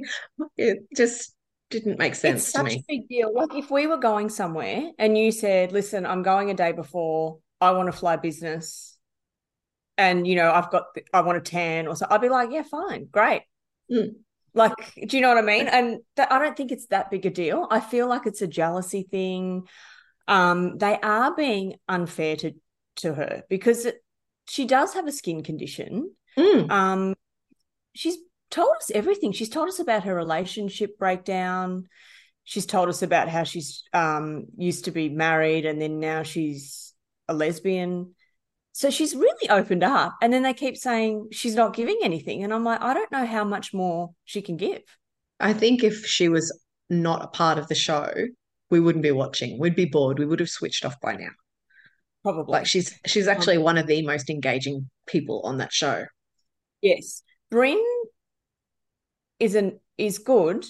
It 0.56 0.80
just 0.96 1.34
didn't 1.70 1.98
make 1.98 2.12
It's 2.12 2.20
sense 2.20 2.44
to 2.46 2.50
such 2.50 2.74
a 2.74 2.84
big 2.88 3.08
deal. 3.08 3.32
Like 3.34 3.54
if 3.54 3.70
we 3.70 3.86
were 3.86 3.98
going 3.98 4.28
somewhere 4.28 4.90
and 4.98 5.16
you 5.16 5.32
said, 5.32 5.72
listen, 5.72 6.06
I'm 6.06 6.22
going 6.22 6.50
a 6.50 6.54
day 6.54 6.72
before, 6.72 7.38
I 7.60 7.72
want 7.72 7.86
to 7.86 7.92
fly 7.92 8.16
business. 8.16 8.96
And 9.96 10.26
you 10.26 10.36
know, 10.36 10.50
I've 10.52 10.70
got 10.70 10.84
I 11.12 11.22
want 11.22 11.38
a 11.38 11.40
tan 11.40 11.88
or 11.88 11.96
so, 11.96 12.06
I'd 12.08 12.20
be 12.20 12.28
like, 12.28 12.50
yeah, 12.52 12.62
fine, 12.62 13.08
great. 13.10 13.42
Mm. 13.90 14.16
Like, 14.54 14.74
do 15.06 15.16
you 15.16 15.20
know 15.20 15.28
what 15.28 15.38
I 15.38 15.42
mean? 15.42 15.68
And 15.68 15.98
that, 16.16 16.32
I 16.32 16.38
don't 16.38 16.56
think 16.56 16.72
it's 16.72 16.86
that 16.86 17.10
big 17.10 17.26
a 17.26 17.30
deal. 17.30 17.66
I 17.70 17.80
feel 17.80 18.08
like 18.08 18.26
it's 18.26 18.42
a 18.42 18.46
jealousy 18.46 19.06
thing. 19.10 19.68
Um, 20.26 20.78
they 20.78 20.98
are 21.00 21.34
being 21.34 21.76
unfair 21.88 22.36
to 22.36 22.52
to 22.96 23.14
her 23.14 23.44
because 23.48 23.86
it, 23.86 24.02
she 24.48 24.64
does 24.64 24.94
have 24.94 25.06
a 25.06 25.12
skin 25.12 25.42
condition. 25.42 26.12
Mm. 26.36 26.70
Um, 26.70 27.14
she's 27.94 28.16
told 28.50 28.76
us 28.76 28.90
everything. 28.94 29.32
She's 29.32 29.48
told 29.48 29.68
us 29.68 29.78
about 29.78 30.04
her 30.04 30.14
relationship 30.14 30.98
breakdown. 30.98 31.88
She's 32.44 32.66
told 32.66 32.88
us 32.88 33.02
about 33.02 33.28
how 33.28 33.44
she's 33.44 33.82
um, 33.92 34.46
used 34.56 34.86
to 34.86 34.90
be 34.90 35.08
married 35.08 35.66
and 35.66 35.80
then 35.80 36.00
now 36.00 36.22
she's 36.22 36.94
a 37.28 37.34
lesbian. 37.34 38.14
So 38.72 38.90
she's 38.90 39.14
really 39.14 39.50
opened 39.50 39.82
up. 39.82 40.16
And 40.22 40.32
then 40.32 40.44
they 40.44 40.54
keep 40.54 40.76
saying 40.76 41.28
she's 41.32 41.54
not 41.54 41.74
giving 41.74 41.98
anything. 42.02 42.44
And 42.44 42.54
I'm 42.54 42.64
like, 42.64 42.80
I 42.80 42.94
don't 42.94 43.12
know 43.12 43.26
how 43.26 43.44
much 43.44 43.74
more 43.74 44.10
she 44.24 44.40
can 44.40 44.56
give. 44.56 44.82
I 45.40 45.52
think 45.52 45.84
if 45.84 46.06
she 46.06 46.28
was 46.28 46.58
not 46.88 47.24
a 47.24 47.28
part 47.28 47.58
of 47.58 47.68
the 47.68 47.74
show, 47.74 48.10
we 48.70 48.80
wouldn't 48.80 49.02
be 49.02 49.10
watching. 49.10 49.58
We'd 49.58 49.76
be 49.76 49.84
bored. 49.84 50.18
We 50.18 50.26
would 50.26 50.40
have 50.40 50.48
switched 50.48 50.84
off 50.84 51.00
by 51.00 51.14
now. 51.16 51.30
Probably. 52.22 52.52
Like 52.52 52.66
she's 52.66 52.98
she's 53.06 53.28
actually 53.28 53.58
one 53.58 53.78
of 53.78 53.86
the 53.86 54.02
most 54.06 54.28
engaging 54.30 54.90
people 55.06 55.42
on 55.44 55.58
that 55.58 55.72
show. 55.72 56.04
yes. 56.82 57.22
Brynn 57.52 57.82
isn't 59.40 59.74
is 59.96 60.18
good. 60.18 60.64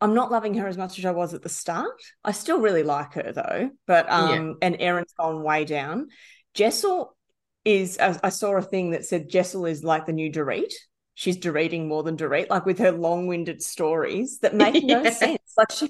I'm 0.00 0.14
not 0.14 0.30
loving 0.30 0.54
her 0.54 0.66
as 0.68 0.76
much 0.76 0.98
as 0.98 1.04
I 1.04 1.12
was 1.12 1.32
at 1.34 1.42
the 1.42 1.48
start. 1.48 2.00
I 2.24 2.32
still 2.32 2.60
really 2.60 2.82
like 2.82 3.14
her 3.14 3.32
though, 3.32 3.70
but 3.86 4.06
Yeah. 4.06 4.18
um, 4.18 4.58
and 4.60 4.76
Erin's 4.80 5.14
gone 5.18 5.42
way 5.42 5.64
down. 5.64 6.08
Jessel 6.52 7.16
is. 7.64 7.98
I, 7.98 8.18
I 8.22 8.28
saw 8.28 8.54
a 8.56 8.62
thing 8.62 8.90
that 8.90 9.06
said 9.06 9.28
Jessel 9.30 9.66
is 9.66 9.82
like 9.84 10.06
the 10.06 10.12
new 10.12 10.30
Dorit. 10.30 10.72
She's 11.14 11.36
Doreting 11.36 11.88
more 11.88 12.02
than 12.02 12.16
Dorit, 12.16 12.50
like 12.50 12.66
with 12.66 12.78
her 12.80 12.90
long-winded 12.92 13.62
stories 13.62 14.40
that 14.40 14.54
make 14.64 14.82
no 14.84 15.04
sense. 15.10 15.38
Like 15.56 15.70
she, 15.72 15.88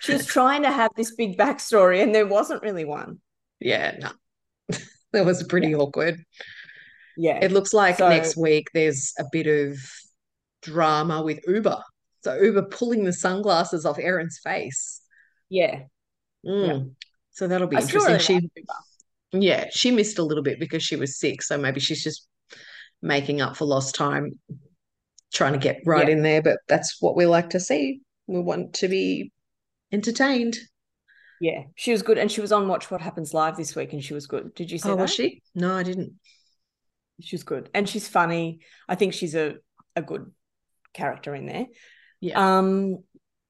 she 0.00 0.12
was 0.12 0.26
trying 0.26 0.62
to 0.62 0.70
have 0.70 0.90
this 0.96 1.14
big 1.16 1.36
backstory, 1.38 2.02
and 2.02 2.14
there 2.14 2.26
wasn't 2.26 2.62
really 2.62 2.84
one. 2.84 3.20
Yeah, 3.58 3.96
no. 3.98 4.10
That 5.12 5.24
was 5.24 5.42
pretty 5.44 5.68
Yeah, 5.68 5.76
awkward. 5.78 6.22
yeah. 7.16 7.38
It 7.42 7.52
looks 7.52 7.72
like 7.72 7.98
So 7.98 8.08
next 8.08 8.36
week 8.36 8.68
there's 8.74 9.12
a 9.18 9.24
bit 9.32 9.46
of 9.46 9.78
drama 10.64 11.22
with 11.22 11.40
Ubah. 11.48 11.82
So 12.22 12.38
Ubah 12.40 12.70
pulling 12.70 13.04
the 13.04 13.12
sunglasses 13.12 13.86
off 13.86 13.98
Erin's 13.98 14.40
face. 14.42 15.00
yeah, 15.48 15.84
yeah. 16.60 16.74
Mm. 16.74 16.94
So 17.32 17.48
that'll 17.48 17.66
be 17.68 17.76
I 17.76 17.80
interesting. 17.80 18.18
really 18.18 18.18
She, 18.18 18.50
yeah, 19.32 19.66
she 19.72 19.90
missed 19.90 20.18
a 20.18 20.22
little 20.22 20.42
bit 20.44 20.60
because 20.60 20.82
she 20.82 20.96
was 20.96 21.18
sick. 21.18 21.42
So 21.42 21.58
maybe 21.58 21.80
she's 21.80 22.04
just 22.04 22.28
making 23.02 23.40
up 23.40 23.56
for 23.56 23.64
lost 23.66 23.94
time, 23.94 24.38
trying 25.32 25.54
to 25.54 25.58
get 25.58 25.80
right 25.86 26.08
Yeah, 26.08 26.14
in 26.14 26.22
there. 26.22 26.42
But 26.42 26.58
that's 26.68 27.00
what 27.00 27.16
we 27.16 27.26
like 27.26 27.50
to 27.50 27.60
see. 27.60 28.00
We 28.26 28.40
want 28.40 28.74
to 28.76 28.88
be 28.88 29.32
entertained. 29.92 30.58
yeah. 31.40 31.64
She 31.76 31.92
was 31.92 32.02
good, 32.02 32.18
and 32.18 32.30
she 32.30 32.40
was 32.40 32.52
on 32.52 32.68
Watch 32.68 32.90
What 32.90 33.00
Happens 33.00 33.34
Live 33.34 33.56
this 33.56 33.74
week, 33.76 33.92
and 33.92 34.02
she 34.02 34.14
was 34.14 34.26
good. 34.26 34.54
Did 34.54 34.70
you 34.70 34.78
see 34.78 34.90
Oh, 34.90 34.96
was 34.96 35.12
she? 35.12 35.42
No, 35.54 35.74
I 35.74 35.82
didn't. 35.82 36.14
She's 37.20 37.44
good, 37.44 37.70
and 37.74 37.88
she's 37.88 38.08
funny. 38.08 38.60
I 38.88 38.94
think 38.96 39.14
she's 39.14 39.34
a 39.34 39.56
a 39.96 40.02
good 40.02 40.30
character 40.94 41.34
in 41.34 41.46
there. 41.46 41.66
Yeah. 42.20 42.58
Um, 42.58 42.98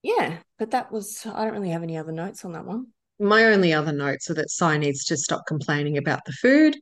yeah, 0.02 0.38
but 0.58 0.72
that 0.72 0.92
was. 0.92 1.24
I 1.24 1.44
don't 1.44 1.54
really 1.54 1.70
have 1.70 1.82
any 1.82 1.96
other 1.96 2.12
notes 2.12 2.44
on 2.44 2.52
that 2.52 2.66
one. 2.66 2.88
My 3.18 3.44
only 3.44 3.72
other 3.72 3.92
notes 3.92 4.28
are 4.30 4.34
that 4.34 4.50
Sai 4.50 4.76
needs 4.76 5.04
to 5.06 5.16
stop 5.16 5.46
complaining 5.46 5.96
about 5.96 6.24
the 6.26 6.32
food. 6.32 6.76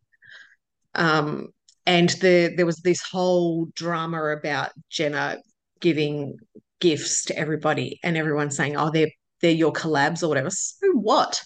Um, 0.95 1.49
and 1.87 2.11
the 2.11 2.53
there 2.57 2.67
was 2.67 2.79
this 2.79 3.03
whole 3.03 3.67
drama 3.75 4.25
about 4.37 4.71
Jenna 4.91 5.39
giving 5.81 6.37
gifts 6.81 7.25
to 7.27 7.37
everybody 7.37 8.01
and 8.03 8.17
everyone 8.17 8.51
saying, 8.51 8.77
"Oh, 8.77 8.91
they're 8.91 9.11
they're 9.41 9.51
your 9.51 9.73
collabs 9.73 10.23
or 10.23 10.29
whatever." 10.29 10.51
So 10.51 10.93
what? 10.93 11.41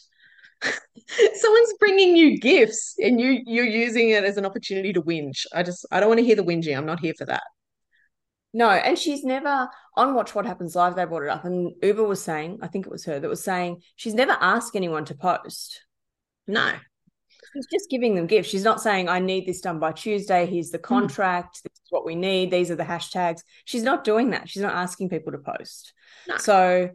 Someone's 1.35 1.75
bringing 1.78 2.16
you 2.16 2.38
gifts 2.38 2.94
and 2.99 3.20
you 3.20 3.42
you're 3.46 3.66
using 3.66 4.11
it 4.11 4.25
as 4.25 4.37
an 4.37 4.46
opportunity 4.46 4.92
to 4.92 5.02
whinge. 5.02 5.44
I 5.54 5.62
just 5.62 5.87
I 5.90 6.00
don't 6.00 6.08
want 6.08 6.20
to 6.20 6.26
hear 6.26 6.37
the 6.37 6.44
whinging. 6.44 6.76
I'm 6.76 6.87
not 6.87 7.00
here 7.00 7.14
for 7.18 7.26
that. 7.26 7.42
No, 8.56 8.70
and 8.70 8.98
she's 8.98 9.22
never 9.22 9.68
on 9.96 10.14
Watch 10.14 10.34
What 10.34 10.46
Happens 10.46 10.75
Live. 10.75 10.96
They 10.96 11.04
brought 11.04 11.25
it 11.25 11.28
up, 11.28 11.44
and 11.44 11.75
Ubah 11.82 12.08
was 12.08 12.22
saying, 12.22 12.60
I 12.62 12.68
think 12.68 12.86
it 12.86 12.90
was 12.90 13.04
her 13.04 13.20
that 13.20 13.28
was 13.28 13.44
saying 13.44 13.82
she's 13.96 14.14
never 14.14 14.32
asked 14.40 14.75
anyone 14.75 15.04
to 15.04 15.14
post. 15.14 15.82
No. 16.46 16.72
She's 17.52 17.66
just 17.70 17.90
giving 17.90 18.14
them 18.14 18.26
gifts. 18.26 18.48
She's 18.48 18.64
not 18.64 18.80
saying, 18.80 19.10
I 19.10 19.18
need 19.18 19.46
this 19.46 19.60
done 19.60 19.78
by 19.78 19.92
Tuesday. 19.92 20.46
Here's 20.46 20.70
the 20.70 20.78
Hmm. 20.78 20.84
contract. 20.84 21.62
This 21.64 21.75
is 21.75 21.90
what 21.90 22.06
we 22.06 22.14
need. 22.14 22.50
These 22.50 22.70
are 22.70 22.76
the 22.76 22.82
hashtags. 22.84 23.40
She's 23.66 23.82
not 23.82 24.04
doing 24.04 24.30
that. 24.30 24.48
She's 24.48 24.62
not 24.62 24.75
asking 24.75 25.10
people 25.10 25.32
to 25.32 25.38
post. 25.38 25.92
No. 26.26 26.38
So 26.38 26.88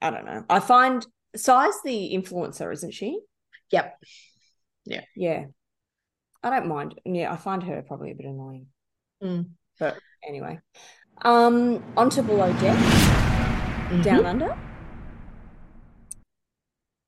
I 0.00 0.10
don't 0.10 0.24
know. 0.24 0.46
I 0.48 0.60
find 0.60 1.06
Sai's 1.36 1.82
the 1.84 2.12
influencer, 2.14 2.72
isn't 2.72 2.94
she? 2.94 3.20
Yep. 3.72 4.02
Yeah. 4.86 5.04
Yeah. 5.14 5.44
I 6.42 6.48
don't 6.48 6.66
mind. 6.66 6.98
Yeah, 7.04 7.30
I 7.30 7.36
find 7.36 7.62
her 7.62 7.82
probably 7.82 8.10
a 8.10 8.14
bit 8.14 8.24
annoying. 8.24 8.68
Mm. 9.22 9.50
But 9.78 9.98
anyway. 10.26 10.58
Um, 11.22 11.82
on 11.96 12.10
to 12.10 12.22
below 12.22 12.52
deck, 12.54 12.76
Mhm. 13.90 14.02
down 14.02 14.26
under. 14.26 14.58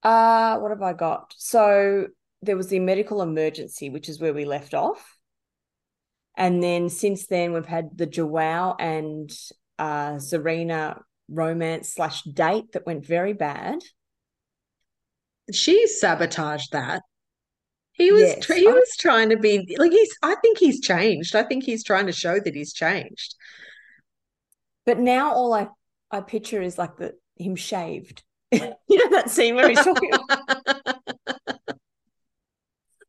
Uh, 0.03 0.59
what 0.59 0.71
have 0.71 0.83
I 0.83 0.93
got? 0.93 1.35
So 1.37 2.09
there 2.43 2.57
was 2.57 2.69
the 2.69 2.79
medical 2.79 3.23
emergency, 3.23 3.91
which 3.91 4.09
is 4.09 4.21
where 4.21 4.33
we 4.33 4.45
left 4.45 4.75
off. 4.75 5.19
And 6.37 6.63
then 6.63 6.89
since 6.89 7.27
then, 7.27 7.53
we've 7.53 7.67
had 7.67 7.97
the 7.97 8.07
Joao 8.07 8.77
and 8.79 9.31
uh, 9.79 10.13
Tzarina 10.13 11.01
romance 11.29 11.89
slash 11.95 12.23
date 12.23 12.73
that 12.73 12.87
went 12.87 13.05
very 13.05 13.33
bad. 13.33 13.81
She 15.51 15.87
sabotaged 15.87 16.73
that. 16.73 17.03
He 17.97 18.13
was 18.13 18.23
Yes. 18.23 18.47
he 18.47 18.67
was 18.67 18.95
trying 18.99 19.31
to 19.31 19.37
be 19.39 19.75
like 19.79 19.91
he's 19.91 20.11
I 20.23 20.35
think 20.37 20.59
he's 20.59 20.81
changed. 20.81 21.35
I 21.35 21.43
think 21.43 21.65
he's 21.65 21.83
trying 21.83 22.07
to 22.07 22.13
show 22.13 22.39
that 22.39 22.55
he's 22.55 22.73
changed. 22.73 23.35
But 24.85 24.99
now 24.99 25.33
all 25.33 25.53
I 25.55 25.69
I 26.11 26.21
picture 26.21 26.61
is 26.61 26.77
like 26.79 26.97
the 26.99 27.15
him 27.37 27.57
shaved. 27.57 28.23
you 28.53 28.61
know 28.61 29.11
that 29.11 29.31
scene 29.31 29.55
where 29.55 29.69
he's 29.69 29.83
talking. 29.83 30.11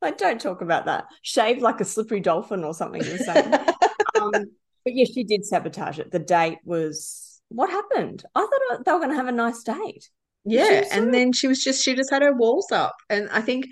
I 0.00 0.12
don't 0.12 0.40
talk 0.40 0.62
about 0.62 0.86
that. 0.86 1.06
Shaved 1.22 1.60
like 1.60 1.80
a 1.80 1.84
slippery 1.84 2.20
dolphin 2.20 2.64
or 2.64 2.74
something. 2.74 3.02
Um, 4.18 4.32
but 4.32 4.94
yes, 4.94 5.12
she 5.12 5.22
did 5.22 5.44
sabotage 5.44 6.00
it. 6.00 6.10
The 6.10 6.18
date 6.18 6.58
was 6.64 7.40
what 7.50 7.70
happened. 7.70 8.24
I 8.34 8.40
thought 8.40 8.84
they 8.84 8.90
were 8.90 8.98
going 8.98 9.10
to 9.10 9.16
have 9.16 9.28
a 9.28 9.32
nice 9.32 9.62
date. 9.62 10.10
Yeah, 10.44 10.86
and 10.90 11.14
then 11.14 11.32
she 11.32 11.46
was 11.46 11.62
just 11.62 11.84
she 11.84 11.94
just 11.94 12.10
had 12.10 12.22
her 12.22 12.32
walls 12.32 12.72
up, 12.72 12.96
and 13.08 13.28
I 13.30 13.42
think 13.42 13.66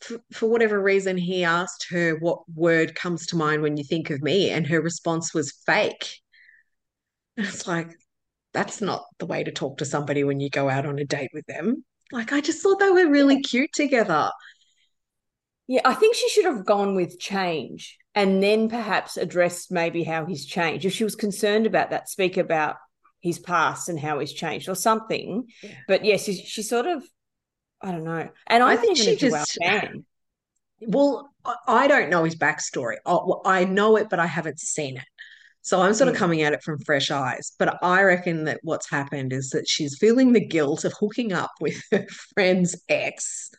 for, 0.00 0.18
for 0.32 0.46
whatever 0.46 0.80
reason 0.80 1.16
he 1.16 1.44
asked 1.44 1.86
her 1.90 2.16
what 2.16 2.40
word 2.54 2.94
comes 2.94 3.26
to 3.26 3.36
mind 3.36 3.62
when 3.62 3.76
you 3.76 3.84
think 3.84 4.10
of 4.10 4.22
me, 4.22 4.50
and 4.50 4.66
her 4.66 4.80
response 4.80 5.34
was 5.34 5.52
fake. 5.66 6.18
And 7.36 7.46
it's 7.46 7.66
like 7.66 7.90
that's 8.52 8.80
not 8.80 9.04
the 9.18 9.26
way 9.26 9.44
to 9.44 9.52
talk 9.52 9.78
to 9.78 9.84
somebody 9.84 10.24
when 10.24 10.40
you 10.40 10.50
go 10.50 10.68
out 10.68 10.86
on 10.86 10.98
a 10.98 11.04
date 11.04 11.30
with 11.32 11.46
them. 11.46 11.84
Like 12.12 12.32
I 12.32 12.40
just 12.40 12.62
thought 12.62 12.80
they 12.80 12.90
were 12.90 13.08
really 13.08 13.40
cute 13.40 13.72
together. 13.72 14.30
Yeah, 15.68 15.82
I 15.84 15.94
think 15.94 16.16
she 16.16 16.28
should 16.28 16.46
have 16.46 16.66
gone 16.66 16.96
with 16.96 17.20
change 17.20 17.96
and 18.14 18.42
then 18.42 18.68
perhaps 18.68 19.16
addressed 19.16 19.70
maybe 19.70 20.02
how 20.02 20.26
he's 20.26 20.44
changed. 20.44 20.84
If 20.84 20.92
she 20.92 21.04
was 21.04 21.14
concerned 21.14 21.66
about 21.66 21.90
that, 21.90 22.08
speak 22.08 22.36
about 22.36 22.76
his 23.20 23.38
past 23.38 23.88
and 23.88 23.98
how 23.98 24.18
he's 24.18 24.32
changed 24.32 24.68
or 24.68 24.74
something. 24.74 25.44
Yeah. 25.62 25.74
But 25.86 26.04
yes, 26.04 26.26
yeah, 26.26 26.34
she, 26.34 26.42
she, 26.44 26.62
sort 26.62 26.86
of, 26.86 27.04
I 27.82 27.92
don't 27.92 28.04
know. 28.04 28.28
And 28.46 28.62
I, 28.62 28.72
I 28.72 28.76
think 28.76 28.96
she 28.96 29.16
just, 29.16 29.58
fan. 29.62 30.04
Well, 30.82 31.30
I 31.66 31.88
don't 31.88 32.10
know 32.10 32.24
his 32.24 32.36
backstory. 32.36 32.96
I 33.44 33.64
know 33.64 33.96
it, 33.96 34.08
but 34.10 34.18
I 34.18 34.26
haven't 34.26 34.60
seen 34.60 34.96
it. 34.96 35.04
So 35.62 35.80
I'm 35.80 35.94
sort 35.94 36.08
of 36.08 36.14
mm. 36.14 36.18
coming 36.18 36.42
at 36.42 36.52
it 36.52 36.62
from 36.62 36.78
fresh 36.78 37.10
eyes. 37.10 37.52
But 37.58 37.82
I 37.82 38.02
reckon 38.02 38.44
that 38.44 38.60
what's 38.62 38.88
happened 38.88 39.32
is 39.32 39.50
that 39.50 39.68
she's 39.68 39.98
feeling 39.98 40.32
the 40.32 40.44
guilt 40.44 40.84
of 40.84 40.94
hooking 40.98 41.32
up 41.32 41.50
with 41.60 41.82
her 41.90 42.06
friend's 42.34 42.76
ex, 42.88 43.50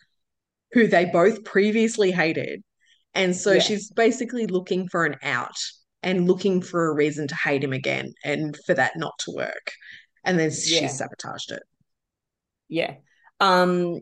who 0.73 0.87
they 0.87 1.05
both 1.05 1.43
previously 1.43 2.11
hated. 2.11 2.63
And 3.13 3.35
so 3.35 3.53
yeah. 3.53 3.59
she's 3.59 3.91
basically 3.91 4.47
looking 4.47 4.87
for 4.87 5.05
an 5.05 5.17
out 5.21 5.57
and 6.01 6.27
looking 6.27 6.61
for 6.61 6.87
a 6.87 6.93
reason 6.93 7.27
to 7.27 7.35
hate 7.35 7.63
him 7.63 7.73
again 7.73 8.13
and 8.23 8.57
for 8.65 8.73
that 8.73 8.97
not 8.97 9.13
to 9.19 9.31
work. 9.31 9.71
And 10.23 10.39
then 10.39 10.49
yeah. 10.49 10.79
she 10.79 10.87
sabotaged 10.87 11.51
it. 11.51 11.63
Yeah. 12.67 12.95
Um 13.41 14.01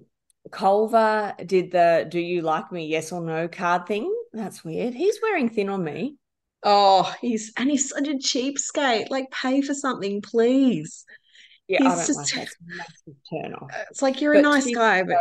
Culver 0.52 1.36
did 1.46 1.72
the 1.72 2.08
do 2.08 2.20
you 2.20 2.42
like 2.42 2.72
me 2.72 2.88
yes 2.88 3.12
or 3.12 3.22
no 3.22 3.48
card 3.48 3.88
thing. 3.88 4.14
That's 4.34 4.64
weird. 4.64 4.94
He's 4.94 5.20
wearing 5.22 5.50
thin 5.50 5.70
on 5.70 5.84
me. 5.84 6.18
Oh, 6.64 7.14
he's 7.22 7.54
and 7.58 7.70
he's 7.70 7.90
such 7.90 8.08
a 8.08 8.16
cheapskate. 8.16 9.10
Like, 9.10 9.32
pay 9.32 9.62
for 9.62 9.74
something, 9.74 10.22
please. 10.22 11.06
Yeah, 11.68 11.80
he's 11.80 11.88
I 11.88 11.96
don't 11.96 12.08
just, 12.08 12.36
like 12.36 12.50
massive 12.66 13.16
turn 13.30 13.54
off. 13.54 13.70
It's 13.92 14.02
like 14.02 14.22
you're 14.22 14.34
but 14.34 14.40
a 14.40 14.42
nice 14.42 14.74
guy, 14.74 15.04
but 15.04 15.18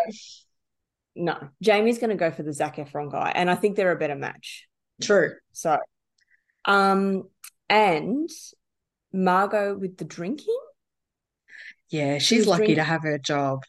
no, 1.15 1.37
Jaimee's 1.65 1.99
going 1.99 2.11
to 2.11 2.17
go 2.17 2.31
for 2.31 2.43
the 2.43 2.53
Zac 2.53 2.77
Efron 2.77 3.11
guy, 3.13 3.33
and 3.35 3.51
I 3.51 3.55
think 3.55 3.77
they're 3.77 3.93
a 3.93 3.99
better 3.99 4.17
match. 4.17 4.67
True. 5.03 5.35
So, 5.53 5.79
um, 6.65 7.29
and 7.69 8.31
Margot 9.13 9.77
with 9.77 9.97
the 9.97 10.05
drinking. 10.05 10.59
Yeah, 11.91 12.19
she's 12.19 12.47
lucky 12.47 12.59
drinking. 12.59 12.77
to 12.77 12.85
have 12.85 13.03
her 13.03 13.19
job. 13.19 13.63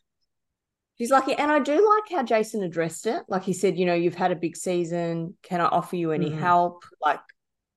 She's 0.99 1.11
lucky. 1.11 1.33
And 1.33 1.49
I 1.49 1.59
do 1.59 1.73
like 1.73 2.17
how 2.17 2.23
Jason 2.23 2.61
addressed 2.61 3.07
it. 3.07 3.23
Like 3.29 3.43
he 3.43 3.53
said, 3.53 3.77
you 3.77 3.85
know, 3.85 3.93
you've 3.93 4.15
had 4.15 4.31
a 4.31 4.35
big 4.35 4.57
season. 4.57 5.35
Can 5.43 5.61
I 5.61 5.65
offer 5.65 5.95
you 5.95 6.11
any 6.11 6.29
mm-hmm. 6.29 6.39
help? 6.39 6.83
Like, 7.01 7.21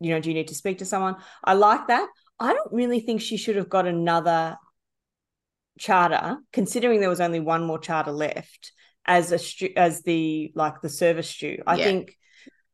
you 0.01 0.11
know, 0.11 0.21
do 0.21 0.29
you 0.29 0.35
need 0.35 0.49
to 0.49 0.57
speak 0.57 0.79
to 0.79 0.85
someone? 0.85 1.17
I 1.45 1.55
like 1.55 1.87
that. 1.87 2.09
I 2.41 2.53
don't 2.53 2.73
really 2.73 2.99
think 2.99 3.21
she 3.21 3.37
should 3.37 3.55
have 3.55 3.69
got 3.69 3.87
another 3.87 4.57
charter, 5.79 6.39
considering 6.53 6.99
there 6.99 7.09
was 7.09 7.21
only 7.21 7.39
one 7.39 7.65
more 7.65 7.79
charter 7.79 8.11
left 8.11 8.73
as 9.05 9.31
a 9.31 9.39
stu- 9.39 9.73
as 9.77 10.03
the 10.03 10.53
like 10.57 10.81
the 10.81 10.89
service 10.89 11.31
stew. 11.31 11.63
I 11.65 11.77
yeah. 11.77 11.85
think 11.85 12.17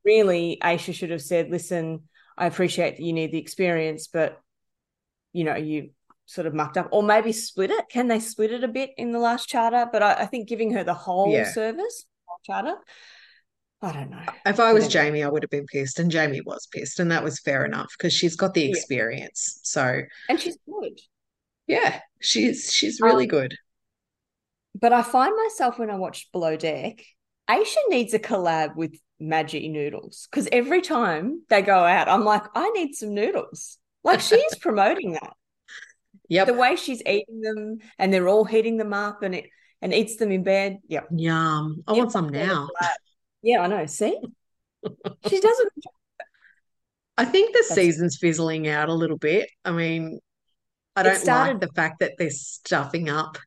really 0.05 0.59
Aesha 0.63 0.95
should 0.95 1.11
have 1.11 1.23
said, 1.23 1.51
"Listen, 1.51 2.05
I 2.39 2.47
appreciate 2.47 2.97
that 2.97 3.03
you 3.03 3.13
need 3.13 3.33
the 3.33 3.39
experience, 3.39 4.07
but 4.07 4.41
you 5.35 5.45
know, 5.45 5.57
you 5.57 5.91
sort 6.29 6.47
of 6.47 6.55
mucked 6.55 6.77
up, 6.77 6.89
or 6.93 7.03
maybe 7.03 7.33
split 7.33 7.71
it. 7.71 7.87
Can 7.91 8.07
they 8.09 8.21
split 8.21 8.53
it 8.53 8.63
a 8.63 8.69
bit 8.69 8.91
in 8.97 9.13
the 9.13 9.19
last 9.19 9.49
charter? 9.49 9.89
But 9.91 10.03
I, 10.03 10.13
I 10.15 10.27
think 10.27 10.49
giving 10.49 10.73
her 10.73 10.85
the 10.85 10.95
whole 10.95 11.33
yeah. 11.33 11.51
service 11.53 12.07
charter 12.45 12.77
I 13.81 13.93
don't 13.93 14.11
know. 14.11 14.23
If 14.45 14.59
I 14.59 14.73
was 14.73 14.89
Jaimee, 14.89 15.25
I 15.25 15.29
would 15.29 15.45
have 15.45 15.51
been 15.51 15.67
pissed, 15.67 16.01
and 16.01 16.11
Jaimee 16.11 16.45
was 16.45 16.67
pissed, 16.67 16.99
and 16.99 17.13
that 17.13 17.23
was 17.23 17.39
fair 17.39 17.65
enough 17.65 17.93
because 17.97 18.13
she's 18.13 18.35
got 18.35 18.55
the 18.55 18.69
experience. 18.69 19.61
Yeah. 19.61 19.61
So 19.63 20.01
and 20.29 20.41
she's 20.41 20.59
good. 20.69 20.99
Yeah, 21.69 22.01
she's 22.21 22.73
she's 22.73 23.01
really 23.01 23.25
um, 23.25 23.29
good. 23.29 23.55
But 24.81 24.93
I 24.93 25.03
find 25.03 25.35
myself 25.37 25.79
when 25.79 25.91
I 25.91 25.97
watch 25.97 26.31
Below 26.33 26.57
Deck, 26.57 27.05
Aesha 27.49 27.77
needs 27.89 28.15
a 28.15 28.19
collab 28.19 28.75
with 28.75 28.99
Maggi 29.23 29.71
Noodles 29.71 30.27
because 30.31 30.49
every 30.51 30.81
time 30.81 31.43
they 31.49 31.63
go 31.63 31.79
out, 31.79 32.09
I'm 32.09 32.25
like, 32.25 32.45
I 32.57 32.71
need 32.71 32.95
some 32.95 33.15
noodles. 33.15 33.79
Like 34.03 34.21
she's 34.21 34.55
promoting 34.61 35.13
that. 35.13 35.35
Yep. 36.29 36.47
The 36.47 36.55
way 36.55 36.77
she's 36.77 37.03
eating 37.07 37.41
them, 37.41 37.79
and 37.99 38.13
they're 38.13 38.29
all 38.29 38.45
heating 38.45 38.77
them 38.77 38.93
up, 38.93 39.23
and 39.23 39.35
it 39.35 39.47
and 39.81 39.95
eats 39.95 40.17
them 40.17 40.31
in 40.31 40.43
bed. 40.43 40.79
Yep. 40.89 41.09
Yum. 41.17 41.83
I 41.87 41.93
yep. 41.93 41.99
want 41.99 42.13
some 42.13 42.29
now. 42.29 42.69
Yeah, 43.43 43.61
I 43.61 43.67
know. 43.67 43.87
See, 43.87 44.19
she 45.29 45.41
doesn't. 45.41 45.73
I 47.17 47.25
think 47.25 47.53
the 47.53 47.65
That's... 47.69 47.75
season's 47.75 48.19
fizzling 48.21 48.69
out 48.69 48.89
a 48.89 48.95
little 48.95 49.19
bit. 49.19 49.49
I 49.65 49.73
mean, 49.73 50.21
I 50.97 51.03
don't 51.03 51.17
started... 51.17 51.53
like 51.53 51.61
the 51.61 51.75
fact 51.75 52.01
that 52.01 52.13
they're 52.19 52.31
stuffing 52.31 53.09
up. 53.09 53.39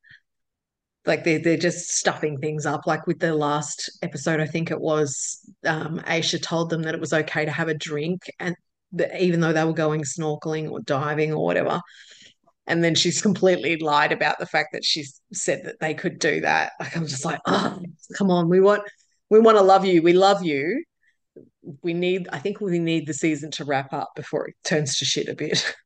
Like 1.05 1.24
they're 1.24 1.40
they're 1.40 1.58
just 1.58 1.92
stuffing 1.92 2.38
things 2.38 2.66
up. 2.66 2.86
Like 2.86 3.08
with 3.08 3.20
the 3.20 3.34
last 3.34 4.00
episode, 4.01 4.40
I 4.40 4.46
think 4.46 4.72
it 4.72 4.79
was 4.79 5.40
um, 5.66 6.00
Aesha 6.05 6.42
told 6.42 6.70
them 6.70 6.84
that 6.84 6.94
it 6.94 7.01
was 7.01 7.14
okay 7.14 7.44
to 7.44 7.51
have 7.51 7.70
a 7.70 7.74
drink, 7.74 8.32
and 8.40 8.55
the, 8.92 9.22
even 9.22 9.40
though 9.40 9.51
they 9.51 9.64
were 9.64 9.74
going 9.74 10.03
snorkeling 10.03 10.70
or 10.70 10.79
diving 10.82 11.34
or 11.34 11.44
whatever, 11.44 11.82
and 12.72 12.84
then 12.84 12.96
she's 12.96 13.22
completely 13.27 13.77
lied 13.77 14.12
about 14.12 14.40
the 14.40 14.46
fact 14.48 14.70
that 14.72 14.84
she 14.84 15.05
said 15.34 15.66
that 15.66 15.79
they 15.79 15.94
could 15.94 16.18
do 16.18 16.42
that. 16.42 16.72
Like 16.79 16.96
I'm 16.98 17.05
just 17.05 17.25
like, 17.25 17.42
oh, 17.46 17.79
come 18.18 18.31
on, 18.31 18.50
we 18.50 18.60
want 18.62 18.84
we 19.29 19.40
want 19.40 19.57
to 19.57 19.64
love 19.64 19.86
you. 19.86 20.01
We 20.01 20.14
love 20.14 20.44
you. 20.44 20.84
We 21.84 21.94
need, 21.94 22.27
I 22.34 22.40
think 22.40 22.60
we 22.60 22.79
need 22.79 23.07
the 23.07 23.14
season 23.14 23.51
to 23.51 23.66
wrap 23.66 23.94
up 23.94 24.12
before 24.16 24.48
it 24.48 24.55
turns 24.66 24.98
to 24.98 25.05
shit 25.05 25.29
a 25.29 25.36
bit. 25.36 25.75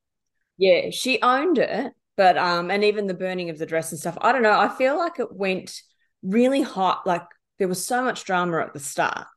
Yeah, 0.58 0.90
she 0.90 1.22
owned 1.22 1.58
it, 1.58 1.92
but 2.16 2.38
um, 2.38 2.72
and 2.72 2.82
even 2.86 3.08
the 3.08 3.14
burning 3.14 3.50
of 3.50 3.58
the 3.58 3.66
dress 3.66 3.92
and 3.92 4.00
stuff. 4.00 4.18
I 4.22 4.32
don't 4.32 4.42
know. 4.42 4.58
I 4.58 4.70
feel 4.70 4.98
like 4.98 5.20
it 5.20 5.36
went 5.36 5.82
really 6.24 6.62
hot. 6.62 7.06
Like 7.06 7.24
there 7.60 7.68
was 7.68 7.86
so 7.86 8.02
much 8.02 8.24
drama 8.24 8.60
at 8.60 8.72
the 8.72 8.80
start. 8.80 9.28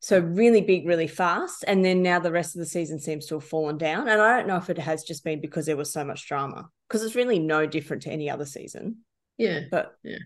So 0.00 0.18
really 0.18 0.62
big, 0.62 0.86
really 0.86 1.06
fast. 1.06 1.64
And 1.68 1.84
then 1.84 2.02
now 2.02 2.18
the 2.18 2.32
rest 2.32 2.56
of 2.56 2.60
the 2.60 2.66
season 2.66 2.98
seems 2.98 3.26
to 3.26 3.34
have 3.34 3.44
fallen 3.44 3.76
down. 3.76 4.08
And 4.08 4.20
I 4.20 4.38
don't 4.38 4.48
know 4.48 4.56
if 4.56 4.70
it 4.70 4.78
has 4.78 5.04
just 5.04 5.24
been 5.24 5.40
because 5.40 5.66
there 5.66 5.76
was 5.76 5.92
so 5.92 6.04
much 6.04 6.26
drama. 6.26 6.68
Because 6.88 7.04
it's 7.04 7.14
really 7.14 7.38
no 7.38 7.66
different 7.66 8.02
to 8.04 8.10
any 8.10 8.30
other 8.30 8.46
season. 8.46 8.98
Yeah. 9.36 9.60
But 9.70 9.94
yeah. 10.02 10.18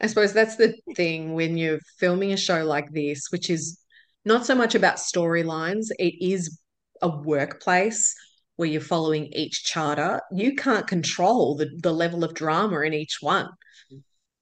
I 0.00 0.06
suppose 0.06 0.32
that's 0.32 0.56
the 0.56 0.74
thing 0.96 1.34
when 1.34 1.58
you're 1.58 1.80
filming 1.98 2.32
a 2.32 2.36
show 2.38 2.64
like 2.64 2.90
this, 2.92 3.26
which 3.30 3.50
is 3.50 3.78
not 4.24 4.46
so 4.46 4.54
much 4.54 4.74
about 4.74 4.96
storylines, 4.96 5.88
it 5.98 6.14
is 6.24 6.58
a 7.02 7.08
workplace 7.08 8.14
where 8.56 8.68
you're 8.68 8.80
following 8.80 9.26
each 9.34 9.64
charter. 9.64 10.20
You 10.32 10.56
can't 10.56 10.86
control 10.86 11.56
the, 11.56 11.70
the 11.82 11.92
level 11.92 12.24
of 12.24 12.34
drama 12.34 12.80
in 12.80 12.94
each 12.94 13.18
one. 13.20 13.46
Mm-hmm. 13.46 13.98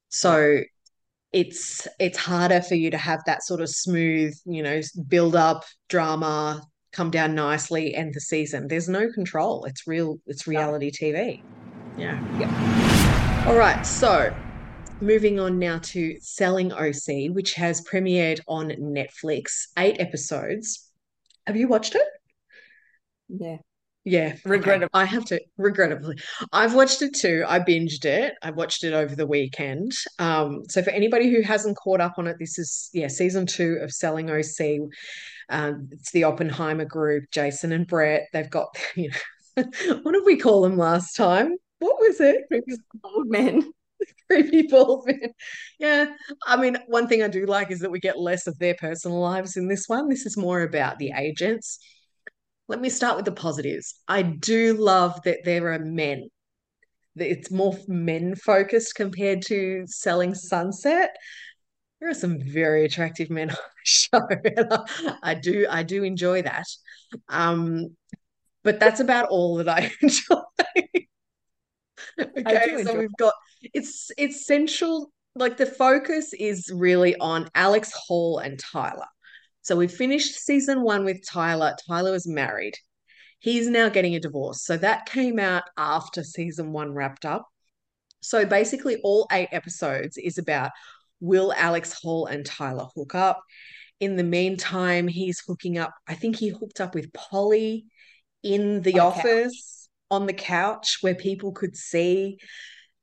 So 0.08 0.60
it's 1.36 1.86
it's 2.00 2.16
harder 2.16 2.62
for 2.62 2.76
you 2.76 2.90
to 2.90 2.96
have 2.96 3.22
that 3.26 3.42
sort 3.42 3.60
of 3.60 3.68
smooth, 3.68 4.34
you 4.46 4.62
know, 4.62 4.80
build 5.06 5.36
up 5.36 5.64
drama, 5.90 6.62
come 6.92 7.10
down 7.10 7.34
nicely, 7.34 7.94
end 7.94 8.14
the 8.14 8.22
season. 8.22 8.68
There's 8.68 8.88
no 8.88 9.12
control. 9.12 9.66
It's 9.66 9.86
real, 9.86 10.18
it's 10.26 10.46
reality 10.46 10.90
TV. 10.90 11.42
Yeah. 11.98 12.18
Yeah. 12.38 13.44
All 13.46 13.54
right. 13.54 13.84
So 13.84 14.34
moving 15.02 15.38
on 15.38 15.58
now 15.58 15.78
to 15.82 16.16
Selling 16.20 16.72
OC, 16.72 17.34
which 17.34 17.52
has 17.52 17.82
premiered 17.82 18.40
on 18.48 18.70
Netflix, 18.70 19.66
eight 19.76 20.00
episodes. 20.00 20.90
Have 21.46 21.56
you 21.56 21.68
watched 21.68 21.96
it? 21.96 22.08
Yeah. 23.28 23.58
Yeah, 24.06 24.36
regrettably. 24.44 24.84
Okay. 24.84 25.02
I 25.02 25.04
have 25.04 25.24
to 25.26 25.40
regrettably. 25.58 26.16
I've 26.52 26.74
watched 26.74 27.02
it 27.02 27.12
too. 27.12 27.44
I 27.46 27.58
binged 27.58 28.04
it. 28.04 28.34
I 28.40 28.52
watched 28.52 28.84
it 28.84 28.92
over 28.92 29.16
the 29.16 29.26
weekend. 29.26 29.90
Um, 30.20 30.62
so 30.68 30.80
for 30.80 30.90
anybody 30.90 31.28
who 31.28 31.42
hasn't 31.42 31.76
caught 31.76 32.00
up 32.00 32.14
on 32.16 32.28
it, 32.28 32.36
this 32.38 32.56
is 32.56 32.88
yeah, 32.94 33.08
season 33.08 33.46
two 33.46 33.80
of 33.82 33.90
Selling 33.90 34.30
OC. 34.30 34.88
Um, 35.48 35.88
it's 35.90 36.12
the 36.12 36.22
Oppenheimer 36.22 36.84
group, 36.84 37.24
Jason 37.32 37.72
and 37.72 37.84
Brett. 37.84 38.28
They've 38.32 38.48
got, 38.48 38.68
you 38.94 39.10
know, 39.10 39.64
what 40.02 40.12
did 40.12 40.24
we 40.24 40.36
call 40.36 40.62
them 40.62 40.78
last 40.78 41.16
time? 41.16 41.56
What 41.80 41.96
was 41.98 42.20
it? 42.20 42.44
Old 43.02 43.28
men. 43.28 43.72
creepy 44.30 44.62
baldman. 44.62 45.32
Yeah. 45.80 46.06
I 46.46 46.56
mean, 46.56 46.78
one 46.86 47.08
thing 47.08 47.22
I 47.22 47.28
do 47.28 47.46
like 47.46 47.70
is 47.70 47.80
that 47.80 47.90
we 47.90 47.98
get 47.98 48.18
less 48.18 48.46
of 48.46 48.58
their 48.58 48.74
personal 48.74 49.18
lives 49.20 49.56
in 49.56 49.68
this 49.68 49.88
one. 49.88 50.08
This 50.08 50.26
is 50.26 50.36
more 50.36 50.62
about 50.62 50.98
the 50.98 51.12
agents. 51.16 51.78
Let 52.68 52.80
me 52.80 52.88
start 52.88 53.16
with 53.16 53.24
the 53.24 53.32
positives. 53.32 53.94
I 54.08 54.22
do 54.22 54.74
love 54.74 55.20
that 55.24 55.44
there 55.44 55.72
are 55.72 55.78
men. 55.78 56.28
It's 57.14 57.50
more 57.50 57.76
men 57.86 58.34
focused 58.34 58.94
compared 58.94 59.42
to 59.46 59.84
selling 59.86 60.34
sunset. 60.34 61.16
There 62.00 62.10
are 62.10 62.14
some 62.14 62.40
very 62.40 62.84
attractive 62.84 63.30
men 63.30 63.50
on 63.50 63.56
the 63.56 63.84
show. 63.84 64.20
I 65.22 65.34
do 65.34 65.66
I 65.70 65.82
do 65.82 66.02
enjoy 66.02 66.42
that. 66.42 66.66
Um, 67.28 67.96
but 68.64 68.80
that's 68.80 69.00
about 69.00 69.28
all 69.28 69.56
that 69.56 69.68
I 69.68 69.92
enjoy. 70.02 70.42
okay, 72.18 72.84
so 72.84 72.98
we've 72.98 73.16
got 73.16 73.34
it's 73.62 74.10
it's 74.18 74.44
central. 74.44 75.12
Like 75.36 75.56
the 75.56 75.66
focus 75.66 76.32
is 76.32 76.70
really 76.74 77.14
on 77.16 77.48
Alex 77.54 77.92
Hall 77.92 78.38
and 78.38 78.58
Tyler. 78.58 79.06
So 79.66 79.76
we 79.76 79.88
finished 79.88 80.34
season 80.34 80.82
one 80.82 81.04
with 81.04 81.26
Tyler. 81.26 81.74
Tyler 81.88 82.12
was 82.12 82.26
married. 82.26 82.74
He's 83.40 83.68
now 83.68 83.88
getting 83.88 84.14
a 84.14 84.20
divorce. 84.20 84.64
So 84.64 84.76
that 84.76 85.06
came 85.06 85.38
out 85.38 85.64
after 85.76 86.22
season 86.22 86.72
one 86.72 86.92
wrapped 86.92 87.24
up. 87.24 87.46
So 88.20 88.44
basically, 88.44 88.96
all 89.02 89.26
eight 89.32 89.48
episodes 89.52 90.16
is 90.16 90.38
about 90.38 90.70
will 91.20 91.52
Alex 91.52 92.00
Hall 92.00 92.26
and 92.26 92.44
Tyler 92.44 92.86
hook 92.94 93.14
up? 93.14 93.42
in 94.00 94.16
the 94.16 94.24
meantime, 94.24 95.08
he's 95.08 95.42
hooking 95.46 95.78
up. 95.78 95.94
I 96.06 96.14
think 96.14 96.36
he 96.36 96.48
hooked 96.48 96.80
up 96.80 96.94
with 96.94 97.12
Polly 97.12 97.86
in 98.42 98.82
the 98.82 99.00
On 99.00 99.06
office 99.06 99.88
on 100.10 100.26
the 100.26 100.32
couch 100.32 100.98
where 101.00 101.14
people 101.14 101.52
could 101.52 101.76
see. 101.76 102.38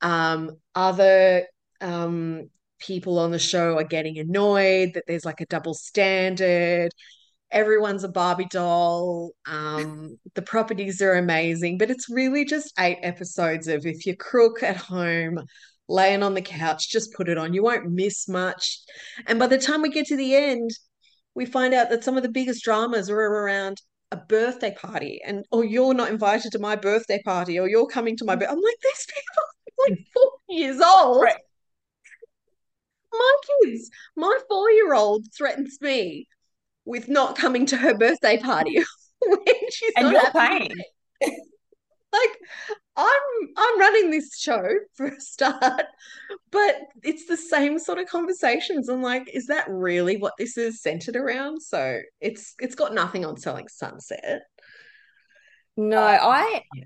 Um, 0.00 0.52
other 0.74 1.46
um, 1.80 2.50
people 2.78 3.18
on 3.18 3.30
the 3.30 3.38
show 3.38 3.76
are 3.78 3.84
getting 3.84 4.18
annoyed 4.18 4.92
that 4.94 5.04
there's 5.06 5.24
like 5.24 5.40
a 5.40 5.46
double 5.46 5.74
standard. 5.74 6.92
Everyone's 7.50 8.04
a 8.04 8.08
Barbie 8.08 8.48
doll. 8.50 9.32
Um, 9.46 10.18
the 10.34 10.42
properties 10.42 11.00
are 11.00 11.14
amazing, 11.14 11.78
but 11.78 11.90
it's 11.90 12.10
really 12.10 12.44
just 12.44 12.72
eight 12.78 12.98
episodes 13.02 13.68
of 13.68 13.86
if 13.86 14.06
you're 14.06 14.16
crook 14.16 14.62
at 14.62 14.76
home, 14.76 15.40
laying 15.88 16.22
on 16.22 16.34
the 16.34 16.42
couch, 16.42 16.90
just 16.90 17.12
put 17.14 17.28
it 17.28 17.38
on. 17.38 17.54
You 17.54 17.62
won't 17.62 17.90
miss 17.90 18.28
much. 18.28 18.80
And 19.26 19.38
by 19.38 19.46
the 19.46 19.58
time 19.58 19.82
we 19.82 19.90
get 19.90 20.06
to 20.06 20.16
the 20.16 20.34
end, 20.34 20.70
we 21.34 21.46
find 21.46 21.74
out 21.74 21.90
that 21.90 22.04
some 22.04 22.16
of 22.16 22.22
the 22.22 22.30
biggest 22.30 22.64
dramas 22.64 23.10
are 23.10 23.18
around 23.18 23.80
a 24.10 24.16
birthday 24.16 24.72
party 24.74 25.20
and 25.26 25.44
or 25.50 25.64
you're 25.64 25.94
not 25.94 26.08
invited 26.08 26.52
to 26.52 26.58
my 26.58 26.76
birthday 26.76 27.20
party 27.24 27.58
or 27.58 27.68
you're 27.68 27.86
coming 27.86 28.16
to 28.16 28.24
my 28.24 28.36
birthday. 28.36 28.52
I'm 28.52 28.60
like, 28.60 28.76
these 28.82 29.06
people 29.06 29.42
are 29.42 29.90
like 29.90 30.06
four 30.14 30.30
years 30.48 30.80
old. 30.80 31.22
Right. 31.22 31.36
My 33.18 33.36
kids, 33.62 33.90
my 34.16 34.38
four-year-old 34.48 35.26
threatens 35.36 35.78
me 35.80 36.28
with 36.84 37.08
not 37.08 37.36
coming 37.36 37.66
to 37.66 37.76
her 37.76 37.94
birthday 37.96 38.38
party 38.38 38.82
when 39.26 39.70
she's 39.70 39.92
And 39.96 40.12
not 40.12 40.32
paying. 40.32 40.70
Like 42.12 42.38
I'm 42.96 43.48
I'm 43.56 43.80
running 43.80 44.10
this 44.10 44.38
show 44.38 44.62
for 44.94 45.06
a 45.06 45.20
start, 45.20 45.84
but 46.50 46.76
it's 47.02 47.26
the 47.26 47.36
same 47.36 47.78
sort 47.78 47.98
of 47.98 48.06
conversations. 48.06 48.88
I'm 48.88 49.02
like, 49.02 49.28
is 49.32 49.46
that 49.46 49.68
really 49.68 50.16
what 50.16 50.34
this 50.38 50.56
is 50.56 50.82
centered 50.82 51.16
around? 51.16 51.60
So 51.60 52.00
it's 52.20 52.54
it's 52.60 52.76
got 52.76 52.94
nothing 52.94 53.24
on 53.24 53.36
selling 53.36 53.68
sunset. 53.68 54.42
No, 55.76 55.98
um, 55.98 56.18
I 56.22 56.62
Yeah. 56.74 56.84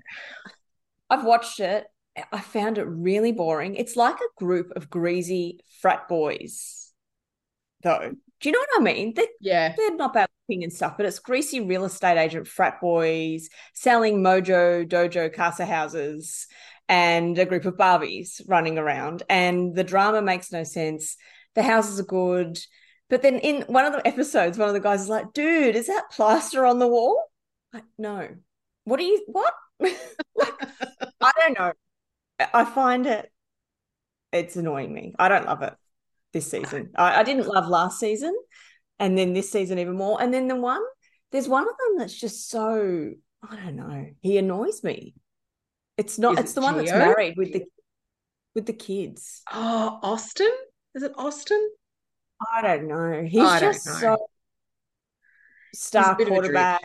I've 1.11 1.25
watched 1.25 1.59
it. 1.59 1.85
I 2.31 2.39
found 2.39 2.77
it 2.77 2.85
really 2.85 3.31
boring. 3.31 3.75
It's 3.75 3.95
like 3.95 4.15
a 4.17 4.43
group 4.43 4.71
of 4.75 4.89
greasy 4.89 5.59
frat 5.81 6.07
boys, 6.07 6.91
though. 7.83 8.13
Do 8.39 8.49
you 8.49 8.53
know 8.53 8.59
what 8.59 8.81
I 8.81 8.83
mean? 8.83 9.13
They're, 9.15 9.25
Yeah. 9.41 9.73
they're 9.75 9.95
not 9.95 10.13
bad 10.13 10.29
looking 10.47 10.63
and 10.63 10.71
stuff, 10.71 10.95
but 10.97 11.05
it's 11.05 11.19
greasy 11.19 11.59
real 11.59 11.85
estate 11.85 12.17
agent 12.17 12.47
frat 12.47 12.79
boys 12.79 13.49
selling 13.73 14.21
mojo, 14.23 14.87
dojo, 14.87 15.33
casa 15.33 15.65
houses, 15.65 16.47
and 16.87 17.37
a 17.37 17.45
group 17.45 17.65
of 17.65 17.75
Barbies 17.75 18.41
running 18.47 18.77
around. 18.77 19.23
And 19.29 19.75
the 19.75 19.83
drama 19.83 20.21
makes 20.21 20.51
no 20.51 20.63
sense. 20.63 21.17
The 21.55 21.63
houses 21.63 21.99
are 21.99 22.03
good. 22.03 22.59
But 23.09 23.21
then 23.21 23.39
in 23.39 23.63
one 23.63 23.85
of 23.85 23.93
the 23.93 24.07
episodes, 24.07 24.57
one 24.57 24.67
of 24.69 24.73
the 24.73 24.79
guys 24.79 25.01
is 25.01 25.09
like, 25.09 25.33
dude, 25.33 25.75
is 25.75 25.87
that 25.87 26.11
plaster 26.11 26.65
on 26.65 26.79
the 26.79 26.87
wall? 26.87 27.21
Like, 27.73 27.85
no. 27.97 28.27
What 28.85 28.97
do 28.97 29.03
you, 29.03 29.23
what? 29.27 29.53
like, 29.79 30.53
I 31.21 31.31
don't 31.39 31.57
know. 31.59 31.73
I 32.53 32.65
find 32.65 33.05
it 33.05 33.31
it's 34.31 34.55
annoying 34.55 34.93
me. 34.93 35.13
I 35.17 35.27
don't 35.29 35.45
love 35.45 35.61
it 35.61 35.73
this 36.33 36.49
season. 36.49 36.91
I, 36.95 37.21
I 37.21 37.23
didn't 37.23 37.47
love 37.47 37.67
last 37.67 37.99
season, 37.99 38.35
and 38.99 39.17
then 39.17 39.33
this 39.33 39.51
season 39.51 39.79
even 39.79 39.95
more. 39.95 40.21
And 40.21 40.33
then 40.33 40.47
the 40.47 40.55
one, 40.55 40.81
there's 41.31 41.47
one 41.47 41.63
of 41.63 41.75
them 41.77 41.97
that's 41.97 42.19
just 42.19 42.49
so 42.49 43.11
I 43.47 43.55
don't 43.55 43.75
know. 43.75 44.07
He 44.21 44.37
annoys 44.37 44.83
me. 44.83 45.15
It's 45.97 46.19
not. 46.19 46.33
Is 46.33 46.39
it's 46.39 46.51
it 46.51 46.55
the 46.55 46.61
one 46.61 46.77
that's 46.77 46.91
married 46.91 47.35
with 47.37 47.53
the 47.53 47.63
with 48.55 48.65
the 48.65 48.73
kids. 48.73 49.41
Oh, 49.51 49.99
Austin? 50.03 50.51
Is 50.95 51.03
it 51.03 51.11
Austin? 51.17 51.69
I 52.55 52.61
don't 52.61 52.87
know. 52.87 53.23
He's 53.23 53.41
I 53.41 53.59
just 53.59 53.85
know. 53.85 53.93
so 53.93 54.17
star 55.73 56.15
bit 56.15 56.27
of 56.27 56.33
a 56.33 56.35
drip. 56.35 56.41
quarterback. 56.41 56.81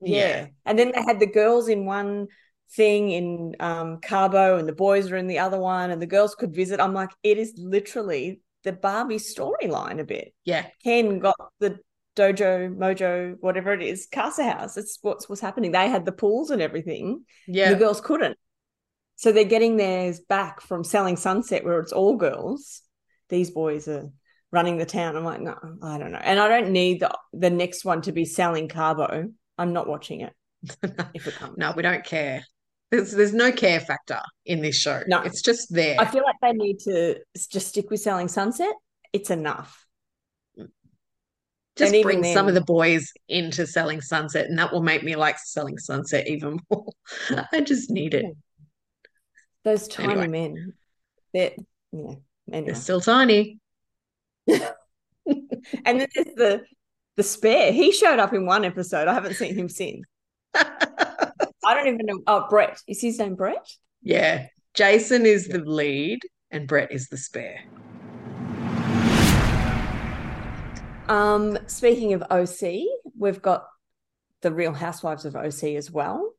Yeah. 0.00 0.28
Yeah. 0.28 0.46
And 0.64 0.78
then 0.78 0.92
they 0.94 1.02
had 1.02 1.20
the 1.20 1.26
girls 1.26 1.68
in 1.68 1.84
one 1.84 2.28
thing 2.72 3.10
in 3.10 3.56
um 3.60 3.98
Cabo 4.00 4.58
and 4.58 4.68
the 4.68 4.74
boys 4.74 5.10
are 5.10 5.16
in 5.16 5.26
the 5.26 5.38
other 5.38 5.58
one 5.58 5.90
and 5.90 6.00
the 6.00 6.06
girls 6.06 6.34
could 6.34 6.54
visit. 6.54 6.80
I'm 6.80 6.94
like, 6.94 7.10
it 7.22 7.38
is 7.38 7.54
literally 7.56 8.40
the 8.64 8.72
Barbie 8.72 9.16
storyline 9.16 10.00
a 10.00 10.04
bit. 10.04 10.34
Yeah. 10.44 10.66
Ken 10.84 11.18
got 11.18 11.36
the 11.60 11.78
dojo, 12.16 12.74
mojo, 12.74 13.36
whatever 13.40 13.72
it 13.72 13.82
is, 13.82 14.08
casa 14.12 14.44
house. 14.44 14.74
That's 14.74 14.98
what's 15.02 15.28
what's 15.28 15.40
happening. 15.40 15.72
They 15.72 15.88
had 15.88 16.04
the 16.04 16.12
pools 16.12 16.50
and 16.50 16.60
everything. 16.60 17.24
Yeah. 17.46 17.70
The 17.70 17.76
girls 17.78 18.00
couldn't. 18.00 18.36
So 19.16 19.32
they're 19.32 19.44
getting 19.44 19.76
theirs 19.76 20.20
back 20.20 20.60
from 20.60 20.84
selling 20.84 21.16
Sunset, 21.16 21.64
where 21.64 21.80
it's 21.80 21.92
all 21.92 22.16
girls. 22.16 22.82
These 23.28 23.50
boys 23.50 23.88
are 23.88 24.10
running 24.52 24.78
the 24.78 24.86
town. 24.86 25.16
I'm 25.16 25.24
like, 25.24 25.40
no, 25.40 25.56
I 25.82 25.98
don't 25.98 26.12
know. 26.12 26.20
And 26.22 26.38
I 26.38 26.48
don't 26.48 26.70
need 26.70 27.00
the 27.00 27.16
the 27.32 27.50
next 27.50 27.84
one 27.84 28.02
to 28.02 28.12
be 28.12 28.24
selling 28.24 28.68
Cabo. 28.68 29.28
I'm 29.56 29.72
not 29.72 29.88
watching 29.88 30.20
it 30.20 30.32
if 31.14 31.26
it 31.26 31.34
comes. 31.34 31.56
no, 31.56 31.72
we 31.76 31.82
don't 31.82 32.04
care. 32.04 32.44
There's 32.90 33.12
there's 33.12 33.34
no 33.34 33.52
care 33.52 33.80
factor 33.80 34.20
in 34.46 34.62
this 34.62 34.76
show. 34.76 35.02
No. 35.06 35.20
It's 35.22 35.42
just 35.42 35.72
there. 35.72 35.96
I 36.00 36.06
feel 36.06 36.22
like 36.24 36.36
they 36.40 36.52
need 36.52 36.78
to 36.80 37.16
just 37.50 37.68
stick 37.68 37.90
with 37.90 38.00
selling 38.00 38.28
Sunset. 38.28 38.72
It's 39.12 39.30
enough. 39.30 39.86
just 41.76 42.02
bring 42.02 42.24
some 42.24 42.48
of 42.48 42.54
the 42.54 42.60
boys 42.62 43.12
into 43.28 43.66
selling 43.66 44.00
sunset, 44.00 44.46
and 44.46 44.58
that 44.58 44.72
will 44.72 44.82
make 44.82 45.02
me 45.04 45.16
like 45.16 45.38
selling 45.38 45.78
sunset 45.78 46.26
even 46.28 46.58
more. 46.70 46.86
I 47.52 47.60
just 47.60 47.90
need 47.90 48.14
it. 48.14 48.24
Those 49.64 49.86
tiny 49.88 50.12
Anyway. 50.12 50.26
men. 50.28 50.72
They're 51.34 51.52
yeah. 51.92 52.14
They're 52.46 52.56
Anyway. 52.58 52.74
still 52.74 53.00
tiny. 53.00 53.58
And 55.84 56.00
then 56.00 56.08
there's 56.14 56.34
the 56.36 56.64
the 57.16 57.22
spare. 57.22 57.70
He 57.72 57.92
showed 57.92 58.18
up 58.18 58.32
in 58.32 58.46
one 58.46 58.64
episode. 58.64 59.08
I 59.08 59.12
haven't 59.14 59.34
seen 59.34 59.54
him 59.54 59.68
since. 59.68 60.02
I 61.68 61.74
don't 61.74 61.88
even 61.88 62.06
know. 62.06 62.20
Oh, 62.26 62.46
Brett. 62.48 62.80
Is 62.88 63.02
his 63.02 63.18
name 63.18 63.34
Brett? 63.34 63.68
yeah. 64.02 64.46
Jason 64.72 65.26
is 65.26 65.48
the 65.48 65.58
lead, 65.58 66.20
and 66.50 66.66
Brett 66.66 66.92
is 66.92 67.08
the 67.08 67.16
spare. 67.16 67.60
Um, 71.08 71.58
speaking 71.66 72.14
of 72.14 72.22
OC, 72.30 72.84
we've 73.18 73.42
got 73.42 73.66
the 74.40 74.52
Real 74.52 74.72
Housewives 74.72 75.24
of 75.24 75.36
OC 75.36 75.74
as 75.76 75.90
well. 75.90 76.32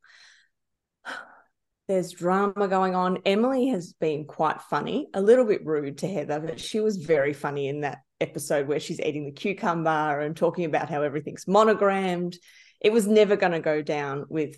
There's 1.88 2.12
drama 2.12 2.68
going 2.68 2.96
on. 2.96 3.20
Emily 3.26 3.68
has 3.68 3.94
been 3.94 4.26
quite 4.26 4.62
funny, 4.62 5.10
a 5.14 5.22
little 5.22 5.46
bit 5.46 5.66
rude 5.66 6.00
to 6.00 6.08
Heather, 6.08 6.40
but 6.40 6.60
she 6.60 6.80
was 6.80 6.98
very 6.98 7.34
funny 7.34 7.68
in 7.68 7.82
that 7.82 8.00
episode 8.22 8.68
where 8.68 8.80
she's 8.80 9.00
eating 9.02 9.26
the 9.26 9.32
cucumber 9.32 10.22
and 10.22 10.36
talking 10.36 10.66
about 10.66 10.90
how 10.90 11.02
everything's 11.02 11.48
monogrammed. 11.48 12.38
It 12.80 12.94
was 12.94 13.08
never 13.08 13.36
going 13.36 13.52
to 13.52 13.60
go 13.60 13.82
down 13.82 14.26
with, 14.30 14.56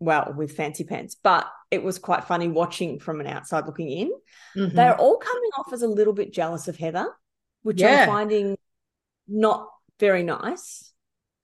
well, 0.00 0.34
with 0.36 0.56
Fancy 0.56 0.84
Pants, 0.84 1.16
but 1.22 1.46
it 1.70 1.82
was 1.82 1.98
quite 1.98 2.24
funny 2.24 2.48
watching 2.48 2.98
from 2.98 3.20
an 3.20 3.26
outside 3.26 3.66
looking 3.66 3.90
in. 3.90 4.12
Mhm. 4.56 4.74
They're 4.74 4.98
all 4.98 5.16
coming 5.18 5.50
off 5.58 5.72
as 5.72 5.82
a 5.82 5.88
little 5.88 6.12
bit 6.12 6.32
jealous 6.32 6.68
of 6.68 6.76
Heather, 6.76 7.06
which 7.62 7.80
Yeah. 7.80 8.02
I'm 8.02 8.08
finding 8.08 8.58
not 9.26 9.70
very 9.98 10.22
nice. 10.22 10.92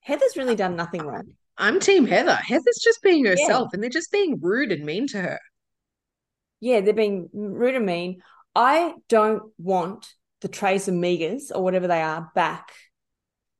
Heather's 0.00 0.36
really 0.36 0.56
done 0.56 0.76
nothing 0.76 1.02
wrong. 1.02 1.36
I'm 1.56 1.78
Team 1.78 2.06
Heather. 2.06 2.36
Heather's 2.36 2.80
just 2.82 3.02
being 3.02 3.24
herself, 3.24 3.72
and 3.72 3.82
they're 3.82 3.90
just 3.90 4.10
being 4.10 4.40
rude 4.40 4.72
and 4.72 4.84
mean 4.84 5.06
to 5.08 5.20
her. 5.20 5.40
Yeah, 6.60 6.80
they're 6.80 6.94
being 6.94 7.28
rude 7.32 7.74
and 7.74 7.86
mean. 7.86 8.22
I 8.54 8.94
don't 9.08 9.52
want 9.58 10.14
the 10.40 10.48
Tres 10.48 10.86
Amigas 10.88 11.50
or 11.54 11.62
whatever 11.62 11.86
they 11.86 12.02
are 12.02 12.30
back. 12.34 12.72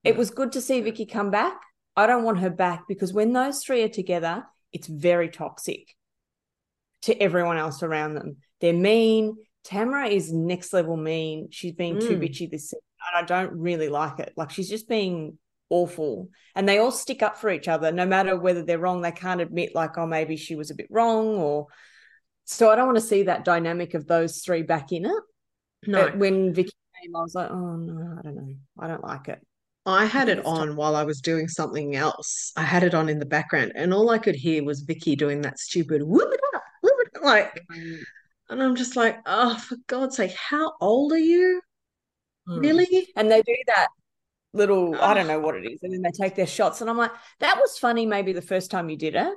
It 0.02 0.16
was 0.16 0.30
good 0.30 0.52
to 0.52 0.60
see 0.60 0.80
Vicki 0.80 1.04
come 1.04 1.30
back. 1.30 1.60
I 1.96 2.06
don't 2.06 2.24
want 2.24 2.38
her 2.40 2.50
back 2.50 2.88
because 2.88 3.12
when 3.12 3.32
those 3.32 3.62
three 3.62 3.82
are 3.82 3.88
together, 3.88 4.46
it's 4.72 4.86
very 4.86 5.28
toxic 5.28 5.94
to 7.02 7.14
everyone 7.20 7.56
else 7.56 7.82
around 7.82 8.14
them. 8.14 8.36
They're 8.60 8.72
mean. 8.72 9.36
Tamara 9.64 10.08
is 10.08 10.32
next 10.32 10.72
level 10.72 10.96
mean. 10.96 11.48
She's 11.50 11.72
being 11.72 11.98
too 11.98 12.16
Mm. 12.16 12.22
bitchy 12.22 12.50
this 12.50 12.70
season, 12.70 12.80
and 13.14 13.24
I 13.24 13.26
don't 13.26 13.52
really 13.58 13.88
like 13.88 14.18
it. 14.18 14.32
Like 14.36 14.50
she's 14.50 14.68
just 14.68 14.88
being 14.88 15.38
awful. 15.68 16.28
And 16.54 16.68
they 16.68 16.78
all 16.78 16.90
stick 16.90 17.22
up 17.22 17.36
for 17.36 17.50
each 17.50 17.68
other, 17.68 17.92
no 17.92 18.04
matter 18.06 18.36
whether 18.36 18.62
they're 18.64 18.78
wrong. 18.78 19.02
They 19.02 19.12
can't 19.12 19.40
admit 19.40 19.74
like, 19.74 19.96
oh, 19.98 20.06
maybe 20.06 20.36
she 20.36 20.56
was 20.56 20.70
a 20.70 20.74
bit 20.74 20.88
wrong, 20.90 21.36
or 21.36 21.66
so 22.44 22.70
I 22.70 22.76
don't 22.76 22.86
want 22.86 22.98
to 22.98 23.04
see 23.04 23.24
that 23.24 23.44
dynamic 23.44 23.94
of 23.94 24.06
those 24.06 24.38
three 24.40 24.62
back 24.62 24.92
in 24.92 25.04
it. 25.04 25.22
No, 25.86 26.04
But 26.04 26.18
when 26.18 26.52
Vicki 26.52 26.72
came, 27.02 27.14
I 27.16 27.20
was 27.20 27.34
like, 27.34 27.50
oh 27.50 27.76
no, 27.76 28.18
I 28.18 28.22
don't 28.22 28.36
know. 28.36 28.54
I 28.78 28.88
don't 28.88 29.04
like 29.04 29.28
it. 29.28 29.40
I 29.90 30.04
had 30.04 30.28
it 30.28 30.44
on 30.46 30.76
while 30.76 30.96
I 30.96 31.04
was 31.04 31.20
doing 31.20 31.48
something 31.48 31.94
else. 31.96 32.52
I 32.56 32.62
had 32.62 32.82
it 32.82 32.94
on 32.94 33.08
in 33.08 33.18
the 33.18 33.26
background, 33.26 33.72
and 33.74 33.92
all 33.92 34.10
I 34.10 34.18
could 34.18 34.34
hear 34.34 34.64
was 34.64 34.80
Vicki 34.80 35.16
doing 35.16 35.42
that 35.42 35.58
stupid 35.58 36.02
whoop 36.02 36.32
it 36.32 36.40
up, 36.54 36.62
whoop 36.82 36.94
it 37.00 37.16
up, 37.16 37.22
like, 37.22 37.66
and 38.48 38.62
I'm 38.62 38.76
just 38.76 38.96
like, 38.96 39.18
oh, 39.26 39.56
for 39.58 39.76
God's 39.86 40.16
sake, 40.16 40.32
how 40.32 40.72
old 40.80 41.12
are 41.12 41.18
you? 41.18 41.60
Mm. 42.48 42.62
Really? 42.62 43.08
And 43.16 43.30
they 43.30 43.42
do 43.42 43.54
that 43.66 43.88
little, 44.52 44.94
I 44.96 45.14
don't 45.14 45.26
Oh. 45.26 45.34
know 45.34 45.40
what 45.40 45.54
it 45.56 45.70
is, 45.70 45.80
and 45.82 45.92
then 45.92 46.02
they 46.02 46.10
take 46.10 46.34
their 46.34 46.46
shots. 46.46 46.80
And 46.80 46.90
I'm 46.90 46.98
like, 46.98 47.12
that 47.38 47.58
was 47.58 47.78
funny 47.78 48.06
maybe 48.06 48.32
the 48.32 48.42
first 48.42 48.70
time 48.70 48.88
you 48.88 48.96
did 48.96 49.14
it. 49.14 49.32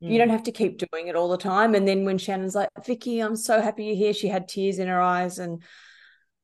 You 0.00 0.14
Mm. 0.14 0.18
don't 0.18 0.30
have 0.30 0.42
to 0.44 0.52
keep 0.52 0.78
doing 0.78 1.08
it 1.08 1.16
all 1.16 1.28
the 1.28 1.38
time. 1.38 1.74
And 1.74 1.88
then 1.88 2.04
when 2.04 2.18
Shannon's 2.18 2.54
like, 2.54 2.68
Vicki, 2.84 3.20
I'm 3.20 3.36
so 3.36 3.60
happy 3.60 3.84
you're 3.86 3.96
here, 3.96 4.12
she 4.12 4.28
had 4.28 4.48
tears 4.48 4.78
in 4.78 4.88
her 4.88 5.00
eyes. 5.00 5.38
And 5.38 5.62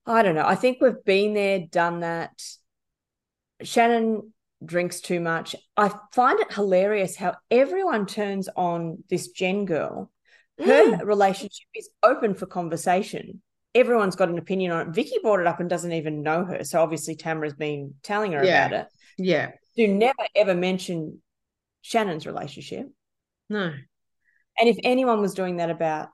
I 0.06 0.22
don't 0.22 0.34
know. 0.34 0.46
I 0.46 0.54
think 0.54 0.78
we've 0.80 1.04
been 1.04 1.34
there, 1.34 1.60
done 1.70 2.00
that. 2.00 2.42
Shannon 3.64 4.32
drinks 4.64 5.00
too 5.00 5.20
much. 5.20 5.56
I 5.76 5.92
find 6.12 6.40
it 6.40 6.52
hilarious 6.52 7.16
how 7.16 7.36
everyone 7.50 8.06
turns 8.06 8.48
on 8.56 9.04
this 9.10 9.28
Jen 9.28 9.64
girl. 9.64 10.10
Her 10.58 10.92
mm. 10.92 11.04
relationship 11.04 11.66
is 11.74 11.90
open 12.02 12.34
for 12.34 12.46
conversation. 12.46 13.42
Everyone's 13.74 14.16
got 14.16 14.28
an 14.28 14.38
opinion 14.38 14.70
on 14.70 14.88
it. 14.88 14.94
Vicki 14.94 15.16
brought 15.22 15.40
it 15.40 15.48
up 15.48 15.58
and 15.58 15.68
doesn't 15.68 15.92
even 15.92 16.22
know 16.22 16.44
her. 16.44 16.62
So 16.62 16.80
obviously 16.80 17.16
Tamara's 17.16 17.54
been 17.54 17.94
telling 18.02 18.32
her 18.32 18.44
yeah. 18.44 18.66
about 18.66 18.80
it. 18.80 18.86
Yeah. 19.18 19.50
Do 19.76 19.88
never 19.88 20.14
ever 20.36 20.54
mention 20.54 21.20
Shannon's 21.82 22.26
relationship. 22.26 22.86
No. 23.50 23.72
And 24.58 24.68
if 24.68 24.76
anyone 24.84 25.20
was 25.20 25.34
doing 25.34 25.56
that 25.56 25.70
about 25.70 26.10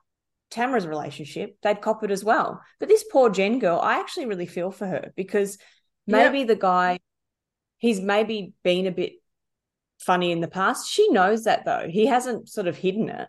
Tamara's 0.49 0.87
relationship, 0.87 1.55
they'd 1.61 1.81
cop 1.81 2.03
it 2.03 2.11
as 2.11 2.23
well. 2.23 2.61
But 2.79 2.89
this 2.89 3.05
poor 3.11 3.29
Jen 3.29 3.59
girl, 3.59 3.79
I 3.79 3.99
actually 3.99 4.25
really 4.25 4.47
feel 4.47 4.71
for 4.71 4.87
her 4.87 5.11
because 5.15 5.59
maybe 6.07 6.39
yep. 6.39 6.47
the 6.47 6.55
guy, 6.55 6.99
he's 7.81 7.99
maybe 7.99 8.53
been 8.63 8.85
a 8.87 8.91
bit 8.91 9.13
funny 9.99 10.31
in 10.31 10.39
the 10.39 10.47
past. 10.47 10.89
She 10.89 11.09
knows 11.09 11.43
that 11.43 11.65
though. 11.65 11.87
He 11.89 12.05
hasn't 12.05 12.47
sort 12.47 12.67
of 12.67 12.77
hidden 12.77 13.09
it. 13.09 13.27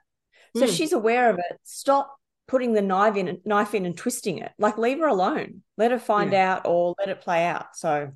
So 0.55 0.67
mm. 0.67 0.77
she's 0.77 0.93
aware 0.93 1.31
of 1.31 1.39
it. 1.39 1.59
Stop 1.65 2.15
putting 2.47 2.75
the 2.75 2.83
knife 2.83 3.17
in 3.17 3.41
knife 3.45 3.75
in 3.75 3.87
and 3.87 3.97
twisting 3.97 4.39
it. 4.39 4.53
Like 4.59 4.79
leave 4.79 4.99
her 4.99 5.09
alone. 5.09 5.63
Let 5.79 5.91
her 5.91 5.99
find 5.99 6.33
yeah. 6.33 6.53
out 6.53 6.67
or 6.67 6.95
let 6.99 7.09
it 7.09 7.23
play 7.23 7.47
out. 7.47 7.75
So 7.75 8.13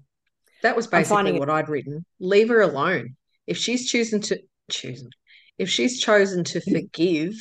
that 0.63 0.77
was 0.77 0.87
basically 0.87 1.33
what 1.33 1.49
it- 1.49 1.53
I'd 1.53 1.69
written. 1.69 2.05
Leave 2.21 2.51
her 2.51 2.61
alone. 2.61 3.17
If 3.47 3.57
she's 3.57 3.89
choosing 3.89 4.21
to 4.23 4.39
choosing 4.71 5.11
if 5.59 5.71
she's 5.71 6.01
chosen 6.01 6.45
to 6.45 6.61
forgive 6.73 7.35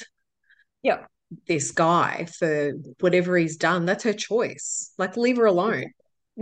yeah 0.83 1.05
this 1.47 1.71
guy 1.71 2.27
for 2.37 2.73
whatever 3.01 3.35
he's 3.35 3.57
done, 3.57 3.85
that's 3.85 4.03
her 4.05 4.13
choice. 4.13 4.93
Like 4.97 5.17
leave 5.17 5.37
her 5.37 5.45
alone. 5.45 5.91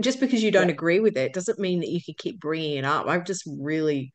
Just 0.00 0.20
because 0.20 0.42
you 0.42 0.50
don't 0.50 0.68
yeah. 0.68 0.74
agree 0.74 1.00
with 1.00 1.16
it 1.16 1.32
doesn't 1.32 1.58
mean 1.58 1.80
that 1.80 1.88
you 1.88 2.02
can 2.02 2.14
keep 2.18 2.40
bringing 2.40 2.78
it 2.78 2.84
up. 2.84 3.06
I 3.06 3.18
just 3.18 3.44
really 3.46 4.12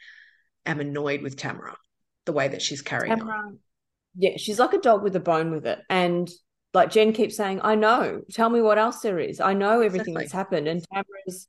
am 0.66 0.80
annoyed 0.80 1.22
with 1.22 1.38
Tamara, 1.38 1.78
the 2.26 2.34
way 2.34 2.50
that 2.50 2.62
she's 2.62 2.82
carrying 2.82 3.18
Tamara, 3.18 3.38
on. 3.38 3.60
Yeah, 4.16 4.38
she's 4.38 4.60
like 4.60 4.74
a 4.74 4.80
dog 4.80 5.04
with 5.04 5.16
a 5.16 5.22
bone 5.22 5.52
with 5.52 5.66
it. 5.66 5.80
And 5.90 6.30
like 6.74 6.92
Jen 6.92 7.14
keeps 7.14 7.36
saying, 7.38 7.62
I 7.64 7.76
know, 7.76 8.22
tell 8.32 8.50
me 8.50 8.62
what 8.62 8.78
else 8.78 9.00
there 9.00 9.20
is. 9.20 9.40
I 9.40 9.54
know 9.54 9.82
everything 9.82 10.14
exactly. 10.14 10.24
that's 10.24 10.32
happened. 10.34 10.68
And 10.68 10.86
Tamara's 10.92 11.48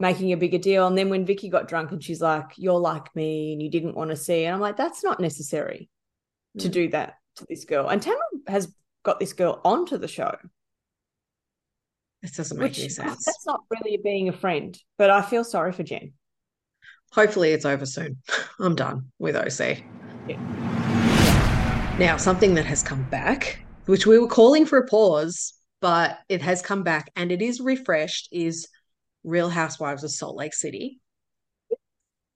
making 0.00 0.32
a 0.32 0.36
bigger 0.36 0.58
deal. 0.58 0.86
And 0.86 0.96
then 0.96 1.10
when 1.10 1.26
Vicki 1.26 1.48
got 1.48 1.68
drunk 1.68 1.92
and 1.92 2.02
she's 2.02 2.20
like, 2.20 2.46
You're 2.56 2.78
like 2.78 3.14
me 3.14 3.52
and 3.52 3.62
you 3.62 3.70
didn't 3.70 3.96
want 3.96 4.10
to 4.10 4.16
see. 4.16 4.44
And 4.44 4.54
I'm 4.54 4.60
like, 4.60 4.76
That's 4.76 5.04
not 5.04 5.20
necessary 5.20 5.88
mm. 6.56 6.62
to 6.62 6.68
do 6.68 6.88
that 6.90 7.14
to 7.36 7.46
this 7.48 7.64
girl. 7.64 7.88
And 7.88 8.00
Tamara 8.00 8.20
has 8.46 8.72
got 9.04 9.20
this 9.20 9.32
girl 9.32 9.60
onto 9.64 9.98
the 9.98 10.08
show. 10.08 10.36
This 12.22 12.32
doesn't 12.32 12.58
make 12.58 12.70
Which, 12.70 12.80
any 12.80 12.88
sense. 12.88 13.24
That's 13.24 13.46
not 13.46 13.60
really 13.70 13.98
being 14.02 14.28
a 14.28 14.32
friend, 14.32 14.78
but 14.96 15.10
I 15.10 15.22
feel 15.22 15.44
sorry 15.44 15.72
for 15.72 15.82
Jen. 15.82 16.12
Hopefully 17.12 17.52
it's 17.52 17.64
over 17.64 17.86
soon. 17.86 18.18
I'm 18.60 18.74
done 18.74 19.10
with 19.18 19.36
OC. 19.36 19.82
Yeah. 20.28 21.96
Now, 21.98 22.16
something 22.16 22.54
that 22.54 22.64
has 22.64 22.82
come 22.82 23.02
back, 23.10 23.64
which 23.86 24.06
we 24.06 24.18
were 24.18 24.28
calling 24.28 24.66
for 24.66 24.78
a 24.78 24.86
pause, 24.86 25.54
but 25.80 26.18
it 26.28 26.42
has 26.42 26.62
come 26.62 26.82
back 26.82 27.10
and 27.16 27.32
it 27.32 27.42
is 27.42 27.60
refreshed, 27.60 28.28
is 28.30 28.68
Real 29.24 29.48
Housewives 29.48 30.04
of 30.04 30.10
Salt 30.10 30.36
Lake 30.36 30.54
City. 30.54 31.00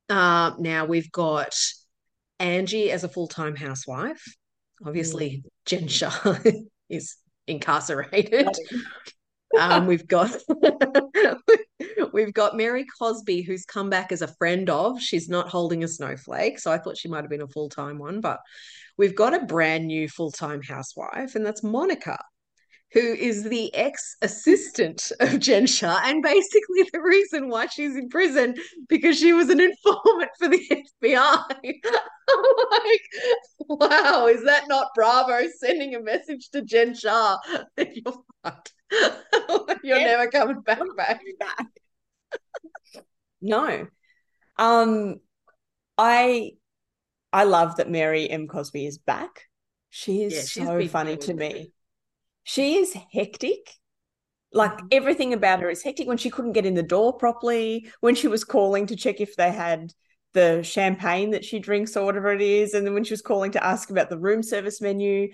Uh, 0.09 0.53
now 0.59 0.85
we've 0.85 1.11
got 1.13 1.55
Angie 2.39 2.91
as 2.91 3.05
a 3.05 3.09
full 3.09 3.29
time 3.29 3.57
housewife. 3.57 4.23
Obviously, 4.85 5.43
mm. 5.45 5.51
Jen 5.65 5.89
Shah 5.89 6.39
is 6.89 7.17
incarcerated. 7.47 8.49
Um, 9.59 9.87
we've 9.87 10.07
got 10.07 10.31
we've 12.13 12.33
got 12.33 12.57
Mary 12.57 12.87
Cosby, 12.99 13.43
who's 13.43 13.65
come 13.65 13.91
back 13.91 14.13
as 14.13 14.23
a 14.23 14.35
friend 14.37 14.69
of. 14.71 15.01
She's 15.01 15.29
not 15.29 15.49
holding 15.49 15.85
a 15.85 15.89
snowflake, 15.89 16.59
so 16.59 16.73
I 16.73 16.79
thought 16.79 16.97
she 16.97 17.09
might 17.09 17.23
have 17.23 17.31
been 17.31 17.43
a 17.43 17.49
full 17.49 17.69
time 17.69 17.99
one, 17.99 18.21
but 18.21 18.41
we've 18.97 19.17
got 19.17 19.35
a 19.35 19.45
brand 19.45 19.87
new 19.87 20.09
full 20.09 20.31
time 20.31 20.63
housewife, 20.63 21.35
and 21.35 21.45
that's 21.45 21.63
Monica 21.63 22.19
who 22.93 23.01
is 23.01 23.45
the 23.45 23.75
ex 23.75 24.17
assistant 24.23 25.13
of 25.21 25.39
Jen 25.39 25.67
Shah, 25.67 26.01
and 26.05 26.23
basically 26.23 26.83
the 26.93 27.01
reason 27.01 27.49
why 27.49 27.67
she's 27.67 27.97
in 27.97 28.09
prison 28.09 28.55
because 28.89 29.19
she 29.19 29.33
was 29.33 29.49
an 29.49 29.61
informant 29.61 30.31
for 30.39 30.49
the 30.49 30.85
FBI. 31.03 31.45
like, 32.71 33.01
wow, 33.69 34.27
is 34.27 34.45
that 34.45 34.65
not 34.69 34.89
Bravo 34.95 35.49
sending 35.59 35.95
a 35.95 36.03
message 36.03 36.51
to 36.51 36.63
Jen 36.63 36.95
Shah 36.95 37.39
that 37.77 37.97
you're 37.97 38.23
fucked? 38.43 38.75
you're 39.83 39.99
yeah. 39.99 40.05
never 40.05 40.31
coming 40.31 40.61
back, 40.61 40.81
back. 40.97 41.67
no. 43.41 43.87
Um, 44.57 45.17
I 45.99 46.53
I 47.33 47.45
love 47.45 47.77
that 47.77 47.91
Mary 47.91 48.29
M. 48.31 48.47
Cosby 48.47 48.87
is 48.87 48.99
back. 48.99 49.49
She 49.91 50.23
is 50.23 50.57
yeah, 50.57 50.67
so 50.67 50.87
funny 50.89 51.17
to 51.19 51.35
me 51.35 51.73
she 52.45 52.77
is 52.77 52.97
hectic. 53.13 53.71
Like 54.53 54.73
mm-hmm. 54.73 54.87
everything 54.93 55.33
about 55.33 55.61
her 55.61 55.71
is 55.71 55.83
hectic 55.83 56.09
when 56.09 56.19
she 56.19 56.31
couldn't 56.31 56.53
get 56.53 56.67
in 56.67 56.75
the 56.75 56.83
door 56.83 57.13
properly, 57.13 57.91
when 58.01 58.15
she 58.15 58.29
was 58.29 58.45
calling 58.45 58.87
to 58.87 58.97
check 58.97 59.21
if 59.21 59.37
they 59.37 59.51
had 59.51 59.93
the 60.35 60.63
champagne 60.63 61.31
that 61.31 61.45
she 61.45 61.59
drinks 61.59 61.97
or 61.97 62.05
whatever 62.05 62.33
it 62.33 62.41
is, 62.41 62.75
and 62.75 62.87
then 62.87 62.95
when 62.95 63.05
she 63.05 63.13
was 63.13 63.23
calling 63.23 63.53
to 63.53 63.65
ask 63.65 63.91
about 63.91 64.11
the 64.11 64.19
room 64.19 64.43
service 64.43 64.81
menu. 64.81 65.31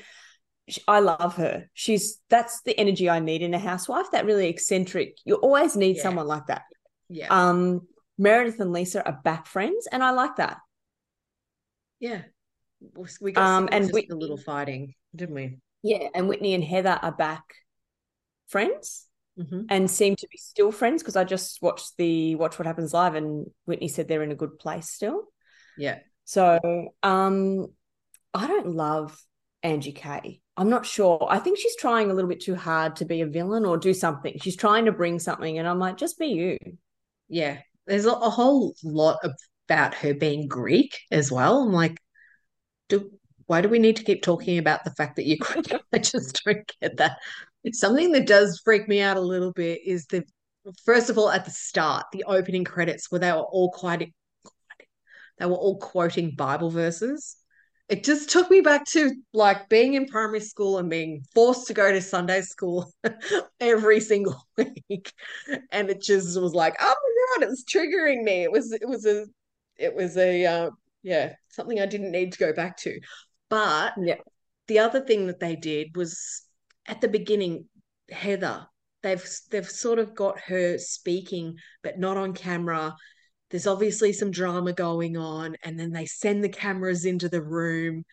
I 0.86 1.00
love 1.00 1.36
her. 1.36 1.68
She's 1.74 2.20
that's 2.28 2.62
the 2.62 2.78
energy 2.78 3.08
I 3.08 3.20
need 3.20 3.42
in 3.42 3.54
a 3.54 3.58
housewife. 3.58 4.10
That 4.12 4.26
really 4.26 4.48
eccentric. 4.48 5.18
You 5.24 5.36
always 5.36 5.76
need 5.76 5.96
yeah. 5.96 6.02
someone 6.02 6.26
like 6.26 6.46
that. 6.46 6.62
Yeah. 7.08 7.28
Um, 7.30 7.86
Meredith 8.18 8.60
and 8.60 8.72
Lisa 8.72 9.06
are 9.06 9.20
back 9.24 9.46
friends, 9.46 9.88
and 9.90 10.02
I 10.02 10.10
like 10.10 10.36
that. 10.36 10.58
Yeah, 12.00 12.22
we 13.20 13.32
got 13.32 13.44
um, 13.44 13.68
and 13.72 13.90
we, 13.92 14.08
a 14.10 14.14
little 14.14 14.36
fighting, 14.36 14.94
didn't 15.14 15.34
we? 15.34 15.58
Yeah, 15.82 16.08
and 16.14 16.28
Whitney 16.28 16.54
and 16.54 16.64
Heather 16.64 16.98
are 17.00 17.12
back 17.12 17.44
friends 18.48 19.06
mm-hmm. 19.38 19.62
and 19.68 19.90
seem 19.90 20.16
to 20.16 20.28
be 20.30 20.38
still 20.38 20.72
friends 20.72 21.02
because 21.02 21.16
I 21.16 21.24
just 21.24 21.62
watched 21.62 21.96
the 21.96 22.34
Watch 22.34 22.58
What 22.58 22.66
Happens 22.66 22.92
Live 22.92 23.14
and 23.14 23.46
Whitney 23.64 23.88
said 23.88 24.08
they're 24.08 24.22
in 24.22 24.32
a 24.32 24.36
good 24.36 24.58
place 24.58 24.90
still. 24.90 25.24
Yeah. 25.76 25.98
So 26.24 26.58
um 27.02 27.66
I 28.34 28.46
don't 28.46 28.74
love 28.74 29.20
Angie 29.62 29.92
K. 29.92 30.40
I'm 30.58 30.68
not 30.68 30.84
sure. 30.84 31.24
I 31.30 31.38
think 31.38 31.56
she's 31.56 31.76
trying 31.76 32.10
a 32.10 32.14
little 32.14 32.28
bit 32.28 32.40
too 32.40 32.56
hard 32.56 32.96
to 32.96 33.04
be 33.04 33.20
a 33.20 33.26
villain 33.26 33.64
or 33.64 33.78
do 33.78 33.94
something. 33.94 34.36
She's 34.42 34.56
trying 34.56 34.86
to 34.86 34.92
bring 34.92 35.20
something, 35.20 35.56
and 35.56 35.68
I'm 35.68 35.78
like, 35.78 35.96
just 35.96 36.18
be 36.18 36.26
you. 36.26 36.58
Yeah. 37.28 37.58
There's 37.86 38.06
a, 38.06 38.10
a 38.10 38.28
whole 38.28 38.74
lot 38.82 39.18
about 39.68 39.94
her 39.94 40.14
being 40.14 40.48
Greek 40.48 40.98
as 41.12 41.30
well. 41.30 41.62
I'm 41.62 41.72
like, 41.72 41.96
do 42.88 43.08
why 43.46 43.60
do 43.60 43.68
we 43.68 43.78
need 43.78 43.96
to 43.96 44.04
keep 44.04 44.22
talking 44.22 44.58
about 44.58 44.84
the 44.84 44.90
fact 44.90 45.16
that 45.16 45.26
you're 45.26 45.38
Greek? 45.40 45.72
I 45.92 45.98
just 45.98 46.42
don't 46.44 46.70
get 46.82 46.96
that. 46.96 47.18
It's 47.62 47.78
something 47.78 48.12
that 48.12 48.26
does 48.26 48.60
freak 48.64 48.88
me 48.88 49.00
out 49.00 49.16
a 49.16 49.20
little 49.20 49.52
bit 49.52 49.80
is 49.86 50.06
the 50.06 50.24
first 50.84 51.08
of 51.08 51.16
all 51.16 51.30
at 51.30 51.44
the 51.44 51.50
start, 51.52 52.06
the 52.12 52.24
opening 52.24 52.64
credits 52.64 53.10
where 53.10 53.20
they 53.20 53.30
were 53.30 53.38
all 53.38 53.70
quite 53.70 54.12
they 55.38 55.46
were 55.46 55.54
all 55.54 55.78
quoting 55.78 56.34
Bible 56.36 56.70
verses. 56.70 57.36
It 57.88 58.04
just 58.04 58.28
took 58.28 58.50
me 58.50 58.60
back 58.60 58.84
to 58.86 59.12
like 59.32 59.68
being 59.68 59.94
in 59.94 60.06
primary 60.06 60.40
school 60.40 60.78
and 60.78 60.90
being 60.90 61.22
forced 61.34 61.66
to 61.68 61.74
go 61.74 61.90
to 61.90 62.02
Sunday 62.02 62.42
school 62.42 62.92
every 63.60 64.00
single 64.00 64.46
week. 64.56 65.12
And 65.72 65.88
it 65.88 66.02
just 66.02 66.38
was 66.40 66.54
like, 66.54 66.76
oh 66.80 66.94
my 66.94 67.38
God, 67.38 67.46
it 67.46 67.50
was 67.50 67.64
triggering 67.64 68.24
me. 68.24 68.42
It 68.42 68.52
was, 68.52 68.72
it 68.72 68.86
was 68.86 69.06
a, 69.06 69.24
it 69.76 69.94
was 69.94 70.16
a, 70.18 70.44
uh, 70.44 70.70
yeah, 71.02 71.34
something 71.48 71.80
I 71.80 71.86
didn't 71.86 72.10
need 72.10 72.32
to 72.32 72.38
go 72.38 72.52
back 72.52 72.76
to. 72.78 73.00
But 73.48 73.94
yeah. 73.98 74.16
the 74.66 74.80
other 74.80 75.00
thing 75.00 75.26
that 75.28 75.40
they 75.40 75.56
did 75.56 75.96
was 75.96 76.42
at 76.86 77.00
the 77.00 77.08
beginning, 77.08 77.66
Heather, 78.10 78.66
they've 79.02 79.24
they've 79.50 79.68
sort 79.68 79.98
of 79.98 80.14
got 80.14 80.40
her 80.40 80.78
speaking, 80.78 81.56
but 81.82 81.98
not 81.98 82.16
on 82.16 82.32
camera. 82.32 82.94
There's 83.50 83.66
obviously 83.66 84.12
some 84.12 84.30
drama 84.30 84.72
going 84.72 85.16
on, 85.16 85.56
and 85.64 85.78
then 85.78 85.92
they 85.92 86.06
send 86.06 86.44
the 86.44 86.48
cameras 86.48 87.04
into 87.04 87.28
the 87.28 87.42
room, 87.42 88.04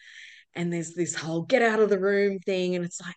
and 0.54 0.72
there's 0.72 0.94
this 0.94 1.16
whole 1.16 1.42
get 1.44 1.62
out 1.62 1.80
of 1.80 1.90
the 1.90 2.00
room 2.00 2.40
thing, 2.40 2.76
and 2.76 2.86
it's 2.86 3.02
like 3.02 3.16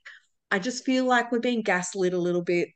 I 0.51 0.59
just 0.59 0.85
feel 0.85 1.05
like 1.05 1.31
we're 1.31 1.41
being 1.41 1.63
gaslit 1.63 2.15
a 2.15 2.19
little 2.19 2.43
bit. 2.43 2.69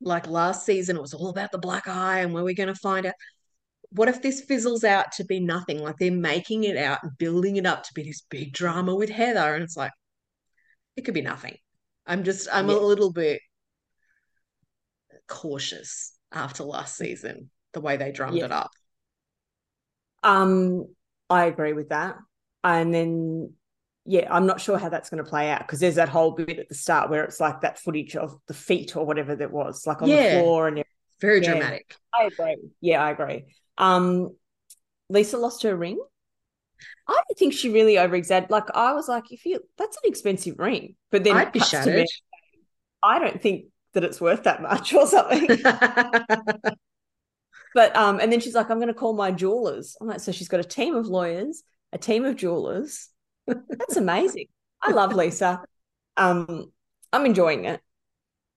Like 0.00 0.26
last 0.26 0.66
season, 0.66 0.96
it 0.96 1.02
was 1.02 1.14
all 1.14 1.28
about 1.30 1.52
the 1.52 1.58
black 1.58 1.88
eye 1.88 2.20
and 2.20 2.32
where 2.32 2.44
we're 2.44 2.54
going 2.54 2.68
to 2.68 2.74
find 2.74 3.06
out 3.06 3.14
what 3.90 4.08
if 4.08 4.20
this 4.20 4.40
fizzles 4.40 4.84
out 4.84 5.12
to 5.12 5.24
be 5.24 5.40
nothing? 5.40 5.78
Like 5.78 5.96
they're 5.98 6.12
making 6.12 6.64
it 6.64 6.76
out 6.76 6.98
and 7.02 7.16
building 7.16 7.56
it 7.56 7.66
up 7.66 7.84
to 7.84 7.94
be 7.94 8.02
this 8.02 8.22
big 8.28 8.52
drama 8.52 8.94
with 8.94 9.08
Heather. 9.08 9.54
And 9.54 9.62
it's 9.62 9.76
like, 9.76 9.92
it 10.96 11.02
could 11.02 11.14
be 11.14 11.22
nothing. 11.22 11.56
I'm 12.06 12.24
just, 12.24 12.48
I'm 12.52 12.68
yeah. 12.68 12.76
a 12.76 12.78
little 12.78 13.12
bit 13.12 13.40
cautious 15.28 16.12
after 16.32 16.64
last 16.64 16.96
season, 16.96 17.50
the 17.74 17.80
way 17.80 17.96
they 17.96 18.12
drummed 18.12 18.38
yeah. 18.38 18.46
it 18.46 18.52
up. 18.52 18.70
Um, 20.22 20.86
I 21.28 21.44
agree 21.44 21.74
with 21.74 21.90
that. 21.90 22.16
And 22.62 22.94
then, 22.94 23.52
yeah, 24.06 24.32
I'm 24.34 24.46
not 24.46 24.60
sure 24.60 24.78
how 24.78 24.88
that's 24.88 25.10
going 25.10 25.22
to 25.22 25.28
play 25.28 25.50
out 25.50 25.60
because 25.60 25.80
there's 25.80 25.96
that 25.96 26.08
whole 26.08 26.30
bit 26.30 26.58
at 26.58 26.68
the 26.68 26.74
start 26.74 27.10
where 27.10 27.24
it's 27.24 27.40
like 27.40 27.60
that 27.60 27.78
footage 27.78 28.16
of 28.16 28.34
the 28.46 28.54
feet 28.54 28.96
or 28.96 29.04
whatever 29.04 29.36
that 29.36 29.50
was, 29.50 29.86
like 29.86 30.00
on 30.00 30.08
yeah. 30.08 30.36
the 30.36 30.40
floor 30.40 30.68
and 30.68 30.82
Very 31.20 31.42
Yeah. 31.42 31.50
dramatic. 31.52 31.94
I 32.12 32.24
agree. 32.24 32.56
Yeah, 32.80 33.02
I 33.02 33.10
agree. 33.10 33.44
Um, 33.76 34.34
Lisa 35.10 35.36
lost 35.36 35.62
her 35.62 35.76
ring. 35.76 35.98
I 37.06 37.12
don't 37.12 37.38
think 37.38 37.52
she 37.52 37.70
really 37.70 37.98
over 37.98 38.14
exaggerated. 38.16 38.50
Like 38.50 38.74
I 38.74 38.94
was 38.94 39.08
like, 39.08 39.30
if 39.30 39.44
you 39.44 39.60
that's 39.76 39.96
an 39.96 40.02
expensive 40.08 40.58
ring, 40.58 40.96
but 41.10 41.22
then 41.22 41.36
I'd 41.36 41.52
be 41.52 41.60
shattered. 41.60 42.06
I 43.02 43.18
don't 43.18 43.40
think 43.40 43.66
that 43.92 44.04
it's 44.04 44.20
worth 44.20 44.44
that 44.44 44.62
much 44.62 44.92
or 44.94 45.06
something. 45.06 45.48
but 47.74 47.94
um, 47.96 48.20
and 48.20 48.32
then 48.32 48.40
she's 48.40 48.54
like, 48.54 48.70
I'm 48.70 48.78
going 48.78 48.88
to 48.88 48.94
call 48.94 49.12
my 49.14 49.30
jewelers. 49.32 49.96
I'm 50.00 50.06
like, 50.06 50.20
so 50.20 50.32
she's 50.32 50.48
got 50.48 50.60
a 50.60 50.64
team 50.64 50.94
of 50.94 51.06
lawyers, 51.06 51.62
a 51.92 51.98
team 51.98 52.24
of 52.24 52.36
jewelers. 52.36 53.08
That's 53.46 53.96
amazing. 53.96 54.46
I 54.82 54.92
love 54.92 55.12
Lisa. 55.12 55.62
Um, 56.16 56.72
I'm 57.12 57.26
enjoying 57.26 57.64
it. 57.66 57.80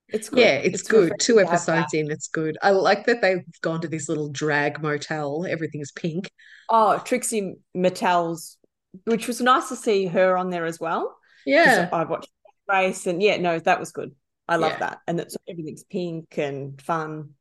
It's 0.10 0.30
good. 0.30 0.39
yeah, 0.39 0.53
it's, 0.53 0.84
good. 0.84 1.12
Two 1.19 1.39
episodes 1.41 1.93
in, 1.93 2.10
it's 2.10 2.30
good. 2.30 2.58
I 2.62 2.69
like 2.71 3.06
that 3.08 3.21
they've 3.21 3.43
gone 3.62 3.82
to 3.82 3.89
this 3.89 4.08
little 4.08 4.30
drag 4.30 4.82
motel. 4.82 5.45
Everything's 5.45 5.91
pink. 5.91 6.32
Oh, 6.69 6.97
Trixie 7.03 7.56
Mattel's, 7.75 8.58
which 9.03 9.27
was 9.27 9.41
nice 9.41 9.67
to 9.69 9.75
see 9.75 10.06
her 10.06 10.38
on 10.38 10.49
there 10.49 10.65
as 10.65 10.80
well. 10.80 11.17
Yeah. 11.45 11.89
I 11.91 12.06
watched 12.06 12.30
race 12.69 13.06
and 13.06 13.21
yeah, 13.21 13.38
no, 13.38 13.60
that 13.60 13.80
was 13.80 13.91
good. 13.91 14.13
I 14.47 14.56
love 14.56 14.73
Yeah. 14.73 14.80
that. 14.80 14.99
And 15.08 15.19
it's 15.19 15.36
everything's 15.49 15.84
pink 15.84 16.38
and 16.38 16.82
fun. 16.82 17.32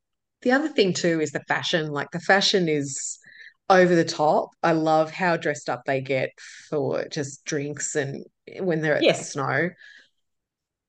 The 0.43 0.53
other 0.53 0.69
thing 0.69 0.93
too 0.93 1.21
is 1.21 1.33
the 1.33 1.45
fashion. 1.49 1.91
Like 1.91 2.11
the 2.11 2.21
fashion 2.21 2.69
is 2.69 3.19
over 3.69 3.95
the 3.95 4.05
top. 4.05 4.51
I 4.63 4.73
love 4.73 5.11
how 5.11 5.37
dressed 5.37 5.69
up 5.69 5.83
they 5.87 6.01
get 6.01 6.31
for 6.69 7.07
just 7.09 7.45
drinks 7.45 7.97
and 7.97 8.25
when 8.61 8.81
they're 8.81 8.97
at 8.97 9.03
the 9.03 9.15
snow. 9.15 9.71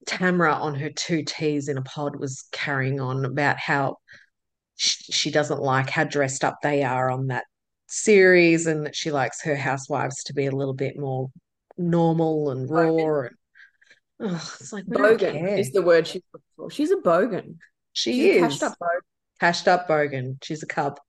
Tamra 0.05 0.53
on 0.55 0.75
her 0.75 0.89
two 0.89 1.23
T's 1.23 1.67
in 1.67 1.77
a 1.77 1.81
pod 1.81 2.15
was 2.15 2.45
carrying 2.51 3.01
on 3.01 3.25
about 3.25 3.57
how 3.57 3.97
she, 4.75 5.11
she 5.11 5.31
doesn't 5.31 5.61
like 5.61 5.89
how 5.89 6.05
dressed 6.05 6.43
up 6.43 6.57
they 6.63 6.83
are 6.83 7.09
on 7.09 7.27
that 7.27 7.43
series 7.87 8.67
and 8.67 8.85
that 8.85 8.95
she 8.95 9.11
likes 9.11 9.41
her 9.43 9.55
housewives 9.55 10.23
to 10.25 10.33
be 10.33 10.45
a 10.45 10.51
little 10.51 10.73
bit 10.73 10.97
more 10.97 11.29
normal 11.77 12.51
and 12.51 12.69
raw. 12.69 13.21
And, 13.21 13.35
oh, 14.19 14.55
it's 14.59 14.71
like, 14.71 14.85
Bogan 14.85 15.57
is 15.57 15.71
the 15.71 15.81
word 15.81 16.07
she's 16.07 16.21
looking 16.31 16.45
for. 16.55 16.69
She's 16.69 16.91
a 16.91 16.97
bogan. 16.97 17.55
She 17.91 18.13
She's 18.13 18.23
a 18.23 18.29
is 18.29 18.41
cashed 18.41 18.63
up 18.63 18.77
bogan. 18.79 18.99
Cashed 19.39 19.67
up 19.67 19.87
bogan. 19.87 20.37
She's 20.43 20.63
a 20.63 20.67
cub, 20.67 20.99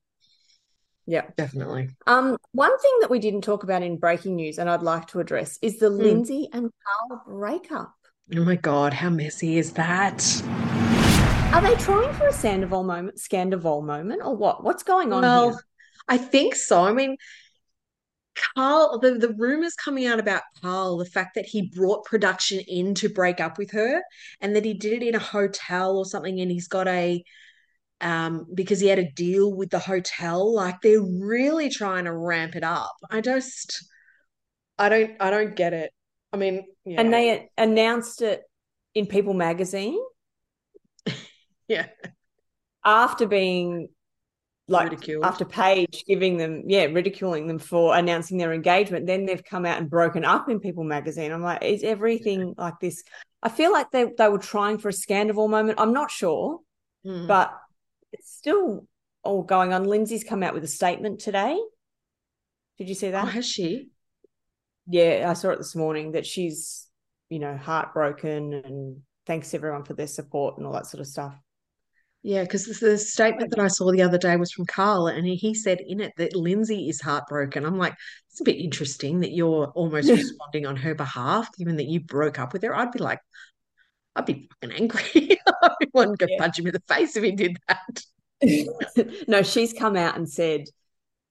Yeah. 1.06 1.26
definitely. 1.36 1.90
Um, 2.06 2.36
one 2.52 2.78
thing 2.78 2.92
that 3.00 3.10
we 3.10 3.18
didn't 3.18 3.42
talk 3.42 3.62
about 3.62 3.82
in 3.82 3.96
breaking 3.96 4.36
news 4.36 4.58
and 4.58 4.68
I'd 4.68 4.82
like 4.82 5.06
to 5.08 5.20
address 5.20 5.58
is 5.62 5.78
the 5.78 5.88
Lindsay 5.88 6.48
and 6.52 6.70
Carl 7.08 7.22
breakup. 7.26 7.94
Oh 8.36 8.44
my 8.44 8.56
God, 8.56 8.92
how 8.92 9.08
messy 9.08 9.56
is 9.56 9.72
that? 9.72 10.22
Are 11.54 11.62
they 11.62 11.74
trying 11.76 12.12
for 12.12 12.26
a 12.26 12.32
Sandoval 12.32 12.84
moment, 12.84 13.16
Scandoval 13.16 13.82
moment, 13.82 14.20
or 14.22 14.36
what? 14.36 14.62
What's 14.62 14.82
going 14.82 15.14
on 15.14 15.22
Well, 15.22 15.50
here? 15.50 15.58
I 16.06 16.18
think 16.18 16.54
so. 16.54 16.84
I 16.84 16.92
mean, 16.92 17.16
Carl, 18.54 18.98
the, 18.98 19.14
the 19.14 19.30
rumors 19.30 19.74
coming 19.74 20.06
out 20.06 20.20
about 20.20 20.42
Carl, 20.62 20.98
the 20.98 21.06
fact 21.06 21.34
that 21.34 21.46
he 21.46 21.70
brought 21.74 22.04
production 22.04 22.60
in 22.60 22.94
to 22.96 23.08
break 23.08 23.40
up 23.40 23.56
with 23.56 23.70
her 23.72 24.02
and 24.42 24.54
that 24.54 24.64
he 24.66 24.74
did 24.74 25.02
it 25.02 25.08
in 25.08 25.14
a 25.14 25.18
hotel 25.18 25.96
or 25.96 26.04
something, 26.04 26.38
and 26.38 26.50
he's 26.50 26.68
got 26.68 26.86
a 26.86 27.24
um 28.00 28.46
because 28.54 28.80
he 28.80 28.86
had 28.88 28.98
a 28.98 29.10
deal 29.12 29.52
with 29.54 29.70
the 29.70 29.78
hotel, 29.78 30.54
like 30.54 30.80
they're 30.82 31.00
really 31.02 31.68
trying 31.70 32.04
to 32.04 32.12
ramp 32.16 32.54
it 32.56 32.64
up. 32.64 32.94
I 33.10 33.20
just 33.20 33.84
I 34.78 34.88
don't 34.88 35.12
I 35.20 35.30
don't 35.30 35.56
get 35.56 35.72
it. 35.72 35.92
I 36.32 36.36
mean, 36.36 36.64
yeah. 36.84 37.00
And 37.00 37.12
they 37.12 37.50
announced 37.58 38.22
it 38.22 38.42
in 38.94 39.06
People 39.06 39.34
magazine 39.34 39.98
yeah, 41.68 41.86
after 42.84 43.26
being 43.26 43.88
like 44.68 44.90
ridiculed. 44.90 45.24
after 45.24 45.44
Paige 45.44 46.04
giving 46.06 46.36
them, 46.36 46.64
yeah, 46.66 46.84
ridiculing 46.84 47.46
them 47.46 47.58
for 47.58 47.96
announcing 47.96 48.36
their 48.38 48.52
engagement. 48.52 49.06
Then 49.06 49.24
they've 49.26 49.42
come 49.44 49.64
out 49.64 49.78
and 49.78 49.88
broken 49.90 50.24
up 50.24 50.48
in 50.50 50.60
People 50.60 50.84
magazine. 50.84 51.32
I'm 51.32 51.42
like, 51.42 51.64
is 51.64 51.82
everything 51.82 52.54
like 52.58 52.74
this? 52.80 53.02
I 53.42 53.48
feel 53.48 53.72
like 53.72 53.90
they 53.90 54.06
they 54.18 54.28
were 54.28 54.38
trying 54.38 54.78
for 54.78 54.88
a 54.88 54.92
Scandoval 54.92 55.48
moment. 55.48 55.80
I'm 55.80 55.92
not 55.92 56.10
sure, 56.10 56.60
Mm. 57.06 57.28
but 57.28 57.56
it's 58.12 58.32
still 58.32 58.86
all 59.22 59.42
going 59.42 59.72
on. 59.72 59.84
Lindsay's 59.84 60.24
come 60.24 60.42
out 60.42 60.54
with 60.54 60.64
a 60.64 60.68
statement 60.68 61.20
today. 61.20 61.58
Did 62.78 62.88
you 62.88 62.94
see 62.94 63.08
Oh, 63.08 63.12
that? 63.12 63.28
has 63.28 63.46
she? 63.46 63.90
Yeah, 64.86 65.26
I 65.28 65.34
saw 65.34 65.50
it 65.50 65.58
this 65.58 65.76
morning 65.76 66.12
that 66.12 66.26
she's, 66.26 66.86
you 67.28 67.38
know, 67.38 67.56
heartbroken 67.56 68.54
and 68.54 69.02
thanks 69.26 69.52
everyone 69.52 69.84
for 69.84 69.94
their 69.94 70.06
support 70.06 70.56
and 70.56 70.66
all 70.66 70.72
that 70.72 70.86
sort 70.86 71.00
of 71.00 71.06
stuff. 71.06 71.34
Yeah, 72.22 72.42
because 72.42 72.66
the 72.80 72.98
statement 72.98 73.50
that 73.50 73.60
I 73.60 73.68
saw 73.68 73.92
the 73.92 74.02
other 74.02 74.18
day 74.18 74.36
was 74.36 74.50
from 74.50 74.66
Carl, 74.66 75.06
and 75.06 75.24
he 75.26 75.54
said 75.54 75.78
in 75.80 76.00
it 76.00 76.12
that 76.16 76.34
Lindsay 76.34 76.88
is 76.88 77.00
heartbroken. 77.00 77.64
I'm 77.64 77.78
like, 77.78 77.94
it's 78.30 78.40
a 78.40 78.44
bit 78.44 78.56
interesting 78.56 79.20
that 79.20 79.30
you're 79.32 79.66
almost 79.74 80.10
responding 80.10 80.66
on 80.66 80.76
her 80.76 80.94
behalf, 80.94 81.48
given 81.56 81.76
that 81.76 81.86
you 81.86 82.00
broke 82.00 82.38
up 82.38 82.52
with 82.52 82.62
her. 82.64 82.74
I'd 82.74 82.90
be 82.90 82.98
like, 82.98 83.20
I'd 84.18 84.26
be 84.26 84.48
fucking 84.60 84.76
angry. 84.76 85.38
To 85.96 86.14
go 86.16 86.26
Yeah. 86.28 86.36
punch 86.38 86.58
him 86.58 86.66
in 86.66 86.72
the 86.72 86.82
face 86.94 87.16
if 87.16 87.24
he 87.24 87.32
did 87.32 87.56
that. 87.68 88.02
no, 89.28 89.42
she's 89.42 89.72
come 89.72 89.96
out 89.96 90.16
and 90.16 90.28
said, 90.28 90.64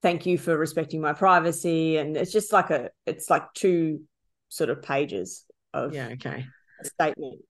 thank 0.01 0.25
you 0.25 0.37
for 0.37 0.57
respecting 0.57 0.99
my 1.01 1.13
privacy. 1.13 1.97
And 1.97 2.17
it's 2.17 2.31
just 2.31 2.51
like 2.51 2.69
a, 2.69 2.89
it's 3.05 3.29
like 3.29 3.53
two 3.53 4.01
sort 4.49 4.69
of 4.69 4.81
pages 4.81 5.45
of 5.73 5.93
Yeah, 5.93 6.07
okay. 6.13 6.45
a 6.81 6.85
statement. 6.85 7.41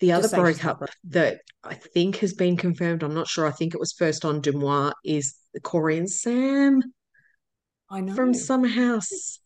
The 0.00 0.12
other 0.12 0.28
breakup 0.28 0.82
that 1.04 1.40
I 1.64 1.74
think 1.74 2.16
has 2.18 2.34
been 2.34 2.56
confirmed, 2.56 3.02
I'm 3.02 3.14
not 3.14 3.28
sure. 3.28 3.46
I 3.46 3.50
think 3.52 3.74
it 3.74 3.80
was 3.80 3.92
first 3.92 4.24
on 4.24 4.42
Deuxmoi, 4.42 4.92
is 5.04 5.36
the 5.54 5.60
Kory 5.60 5.98
and 5.98 6.10
Sam 6.10 6.82
I 7.90 8.00
know. 8.00 8.14
from 8.14 8.34
Summer 8.34 8.68
House. 8.68 9.40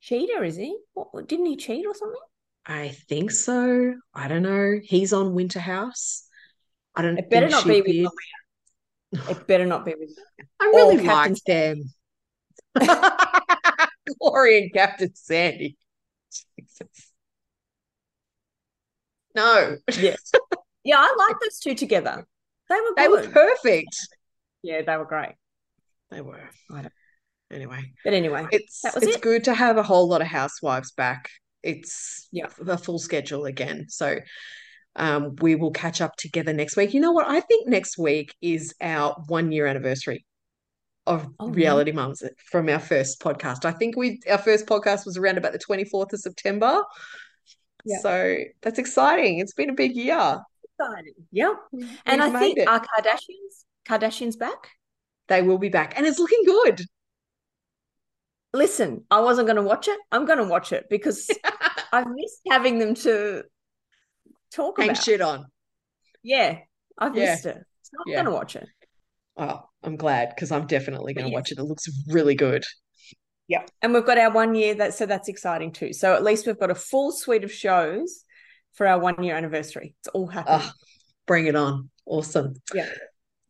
Cheater, 0.00 0.44
is 0.44 0.56
he? 0.56 0.76
What, 0.94 1.28
didn't 1.28 1.46
he 1.46 1.56
cheat 1.56 1.86
or 1.86 1.94
something? 1.94 2.20
I 2.66 2.90
think 3.08 3.30
so. 3.30 3.94
I 4.14 4.28
don't 4.28 4.42
know. 4.42 4.78
He's 4.82 5.12
on 5.12 5.34
Winter 5.34 5.58
House. 5.60 6.24
I 6.94 7.02
don't 7.02 7.14
know. 7.14 7.20
It 7.20 7.30
better 7.30 7.48
not 7.48 7.66
be 7.66 7.80
with. 7.80 8.08
Malia. 9.12 9.30
It 9.30 9.46
better 9.46 9.66
not 9.66 9.84
be 9.84 9.94
with 9.98 10.10
I 10.60 10.64
really 10.66 10.98
Or 10.98 11.02
Captain 11.02 11.90
them. 12.74 12.88
Kory 14.20 14.58
and 14.62 14.72
Captain 14.72 15.14
Sandy. 15.14 15.76
Jesus. 16.58 17.12
No, 19.34 19.76
Yeah. 19.98 20.16
Yeah, 20.84 20.96
I 20.98 21.14
like 21.28 21.36
those 21.40 21.58
two 21.60 21.74
together. 21.74 22.26
They 22.68 22.74
were 22.76 22.92
they 22.96 23.08
were 23.08 23.28
perfect. 23.28 23.96
yeah, 24.62 24.82
they 24.82 24.96
were 24.96 25.04
great. 25.04 25.34
They 26.10 26.20
were. 26.20 26.48
I 26.70 26.82
don't- 26.82 26.92
Anyway, 27.50 27.92
But 28.02 28.14
anyway, 28.14 28.46
it's 28.50 28.82
it's 28.82 29.16
it. 29.16 29.20
good 29.20 29.44
to 29.44 29.52
have 29.52 29.76
a 29.76 29.82
whole 29.82 30.08
lot 30.08 30.22
of 30.22 30.26
housewives 30.26 30.90
back. 30.92 31.28
It's 31.62 32.28
Yeah. 32.32 32.46
a 32.66 32.76
full 32.78 32.98
schedule 32.98 33.44
again. 33.46 33.86
So 33.88 34.18
um, 34.96 35.36
we 35.40 35.54
will 35.54 35.70
catch 35.70 36.00
up 36.00 36.16
together 36.16 36.52
next 36.52 36.76
week. 36.76 36.92
You 36.94 37.00
know 37.00 37.12
what? 37.12 37.26
I 37.28 37.40
think 37.40 37.68
next 37.68 37.96
week 37.98 38.34
is 38.42 38.74
our 38.80 39.14
one 39.28 39.50
year 39.52 39.66
anniversary 39.66 40.24
of 41.06 41.26
Oh, 41.40 41.48
Reality 41.48 41.92
Mums 41.92 42.22
from 42.50 42.68
our 42.68 42.78
first 42.78 43.20
podcast. 43.20 43.64
I 43.64 43.72
think 43.72 43.96
we 43.96 44.20
our 44.30 44.38
first 44.38 44.66
podcast 44.66 45.06
was 45.06 45.16
around 45.16 45.38
about 45.38 45.52
the 45.52 45.58
24th 45.58 46.12
of 46.12 46.20
September. 46.20 46.82
Yeah. 47.84 47.98
So 48.00 48.36
that's 48.60 48.78
exciting. 48.78 49.38
It's 49.40 49.54
been 49.54 49.70
a 49.70 49.74
big 49.74 49.96
year. 49.96 50.40
exciting. 50.78 51.14
Yep. 51.32 51.52
We've 51.72 52.00
And 52.06 52.22
I 52.22 52.30
think 52.38 52.58
it. 52.58 52.68
are 52.68 52.80
Kardashians 52.80 53.64
Kardashians 53.88 54.38
back? 54.38 54.68
they 55.28 55.40
will 55.42 55.58
be 55.58 55.68
back. 55.70 55.96
And 55.96 56.06
it's 56.06 56.18
looking 56.18 56.42
good. 56.44 56.82
Listen, 58.54 59.04
I 59.10 59.20
wasn't 59.20 59.46
going 59.46 59.56
to 59.56 59.62
watch 59.62 59.88
it. 59.88 59.98
I'm 60.10 60.26
going 60.26 60.38
to 60.38 60.44
watch 60.44 60.72
it 60.72 60.86
because 60.90 61.30
I've 61.92 62.06
missed 62.08 62.40
having 62.50 62.78
them 62.78 62.94
to 62.96 63.44
talk 64.52 64.78
Hang 64.78 64.90
about. 64.90 65.02
shit 65.02 65.20
on. 65.20 65.46
Yeah, 66.22 66.58
I've 66.98 67.16
Yeah. 67.16 67.32
missed 67.32 67.46
it. 67.46 67.58
So 67.82 67.90
I'm 68.00 68.10
Yeah. 68.10 68.14
going 68.16 68.26
to 68.26 68.32
watch 68.32 68.56
it. 68.56 68.66
Oh, 69.36 69.60
I'm 69.82 69.96
glad 69.96 70.30
because 70.34 70.50
I'm 70.52 70.66
definitely 70.66 71.14
going 71.14 71.26
to 71.26 71.30
yes. 71.30 71.36
watch 71.36 71.52
it. 71.52 71.58
It 71.58 71.64
looks 71.64 71.88
really 72.08 72.34
good. 72.34 72.64
Yeah. 73.48 73.64
And 73.82 73.92
we've 73.92 74.04
got 74.06 74.18
our 74.18 74.30
one 74.30 74.54
year 74.54 74.74
that 74.76 74.94
so 74.94 75.04
that's 75.06 75.28
exciting 75.28 75.72
too. 75.72 75.92
So 75.92 76.14
at 76.14 76.22
least 76.22 76.46
we've 76.46 76.58
got 76.58 76.70
a 76.70 76.74
full 76.74 77.12
suite 77.12 77.44
of 77.44 77.52
shows 77.52 78.24
for 78.72 78.86
our 78.86 78.98
one 78.98 79.22
year 79.22 79.36
anniversary. 79.36 79.94
It's 80.00 80.08
all 80.08 80.26
happening. 80.26 80.60
Oh, 80.62 80.70
bring 81.26 81.46
it 81.46 81.56
on. 81.56 81.90
Awesome. 82.06 82.54
Yeah. 82.74 82.88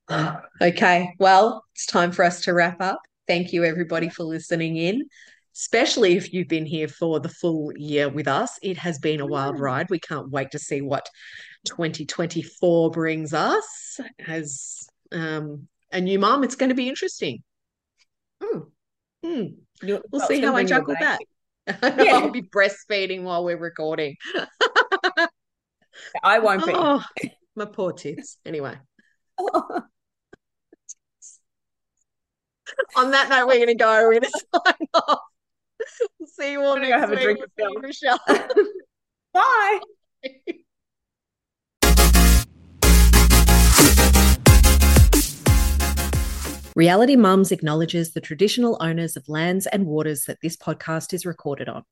Ah, 0.09 0.43
Okay. 0.61 1.15
Well, 1.19 1.65
it's 1.75 1.87
time 1.87 2.11
for 2.13 2.25
us 2.25 2.43
to 2.43 2.53
wrap 2.55 2.81
up. 2.81 3.01
Thank 3.29 3.53
you, 3.53 3.65
everybody, 3.65 4.09
for 4.09 4.25
listening 4.25 4.77
in, 4.77 5.09
especially 5.55 6.17
if 6.17 6.33
you've 6.33 6.49
been 6.49 6.67
here 6.67 6.89
for 6.89 7.21
the 7.21 7.29
full 7.29 7.73
year 7.77 8.09
with 8.09 8.27
us. 8.29 8.59
It 8.63 8.79
has 8.79 8.99
been 8.99 9.21
a 9.21 9.27
wild 9.27 9.57
Mm. 9.57 9.61
ride. 9.61 9.91
We 9.91 10.01
can't 10.01 10.31
wait 10.31 10.51
to 10.53 10.59
see 10.59 10.81
what 10.81 11.09
2024 11.67 12.91
brings 12.91 13.33
us 13.35 14.01
as 14.27 14.87
um, 15.13 15.69
a 15.93 16.01
new 16.01 16.19
mom. 16.19 16.43
It's 16.45 16.57
going 16.57 16.71
to 16.71 16.75
be 16.75 16.89
interesting. 16.89 17.43
Mm. 18.43 18.71
Hmm. 19.25 19.45
We'll 19.83 20.27
see 20.27 20.41
how 20.41 20.51
I 20.51 20.65
bring 20.65 20.69
you 20.69 20.75
a 20.75 20.79
juggle 20.79 20.95
that. 21.01 21.21
Yeah. 21.67 21.73
I'll 22.15 22.31
be 22.31 22.43
breastfeeding 22.43 23.23
while 23.23 23.45
we're 23.45 23.57
recording. 23.57 24.17
I 26.23 26.39
won't 26.39 26.67
be. 26.67 26.73
Oh, 26.75 27.03
my 27.57 27.67
poor 27.67 27.93
tits. 27.93 28.39
Anyway. 28.45 28.77
On 32.97 33.11
that 33.11 33.29
note, 33.29 33.47
we're 33.47 33.57
going 33.57 33.67
to 33.67 33.75
go. 33.75 34.03
We're 34.05 34.21
going 34.21 34.23
to 34.23 34.45
sign 34.55 34.89
off. 34.95 35.19
We'll 36.19 36.27
see 36.29 36.53
you 36.53 36.63
all 36.63 36.73
I'm 36.75 36.83
next 36.83 36.91
gonna 36.91 36.95
go 36.95 36.99
have 36.99 37.13
a 37.13 37.21
drink 37.21 37.41
We'll 37.41 37.41
with 37.41 37.51
see 37.57 37.75
Michelle. 37.83 38.21
Bye. 39.33 39.81
Reality 46.75 47.17
Mums 47.17 47.53
acknowledges 47.53 48.13
the 48.13 48.21
traditional 48.21 48.79
owners 48.81 49.17
of 49.17 49.29
lands 49.29 49.67
and 49.67 49.87
waters 49.87 50.25
that 50.25 50.39
this 50.43 50.57
podcast 50.57 51.13
is 51.13 51.27
recorded 51.27 51.69
on, 51.69 51.81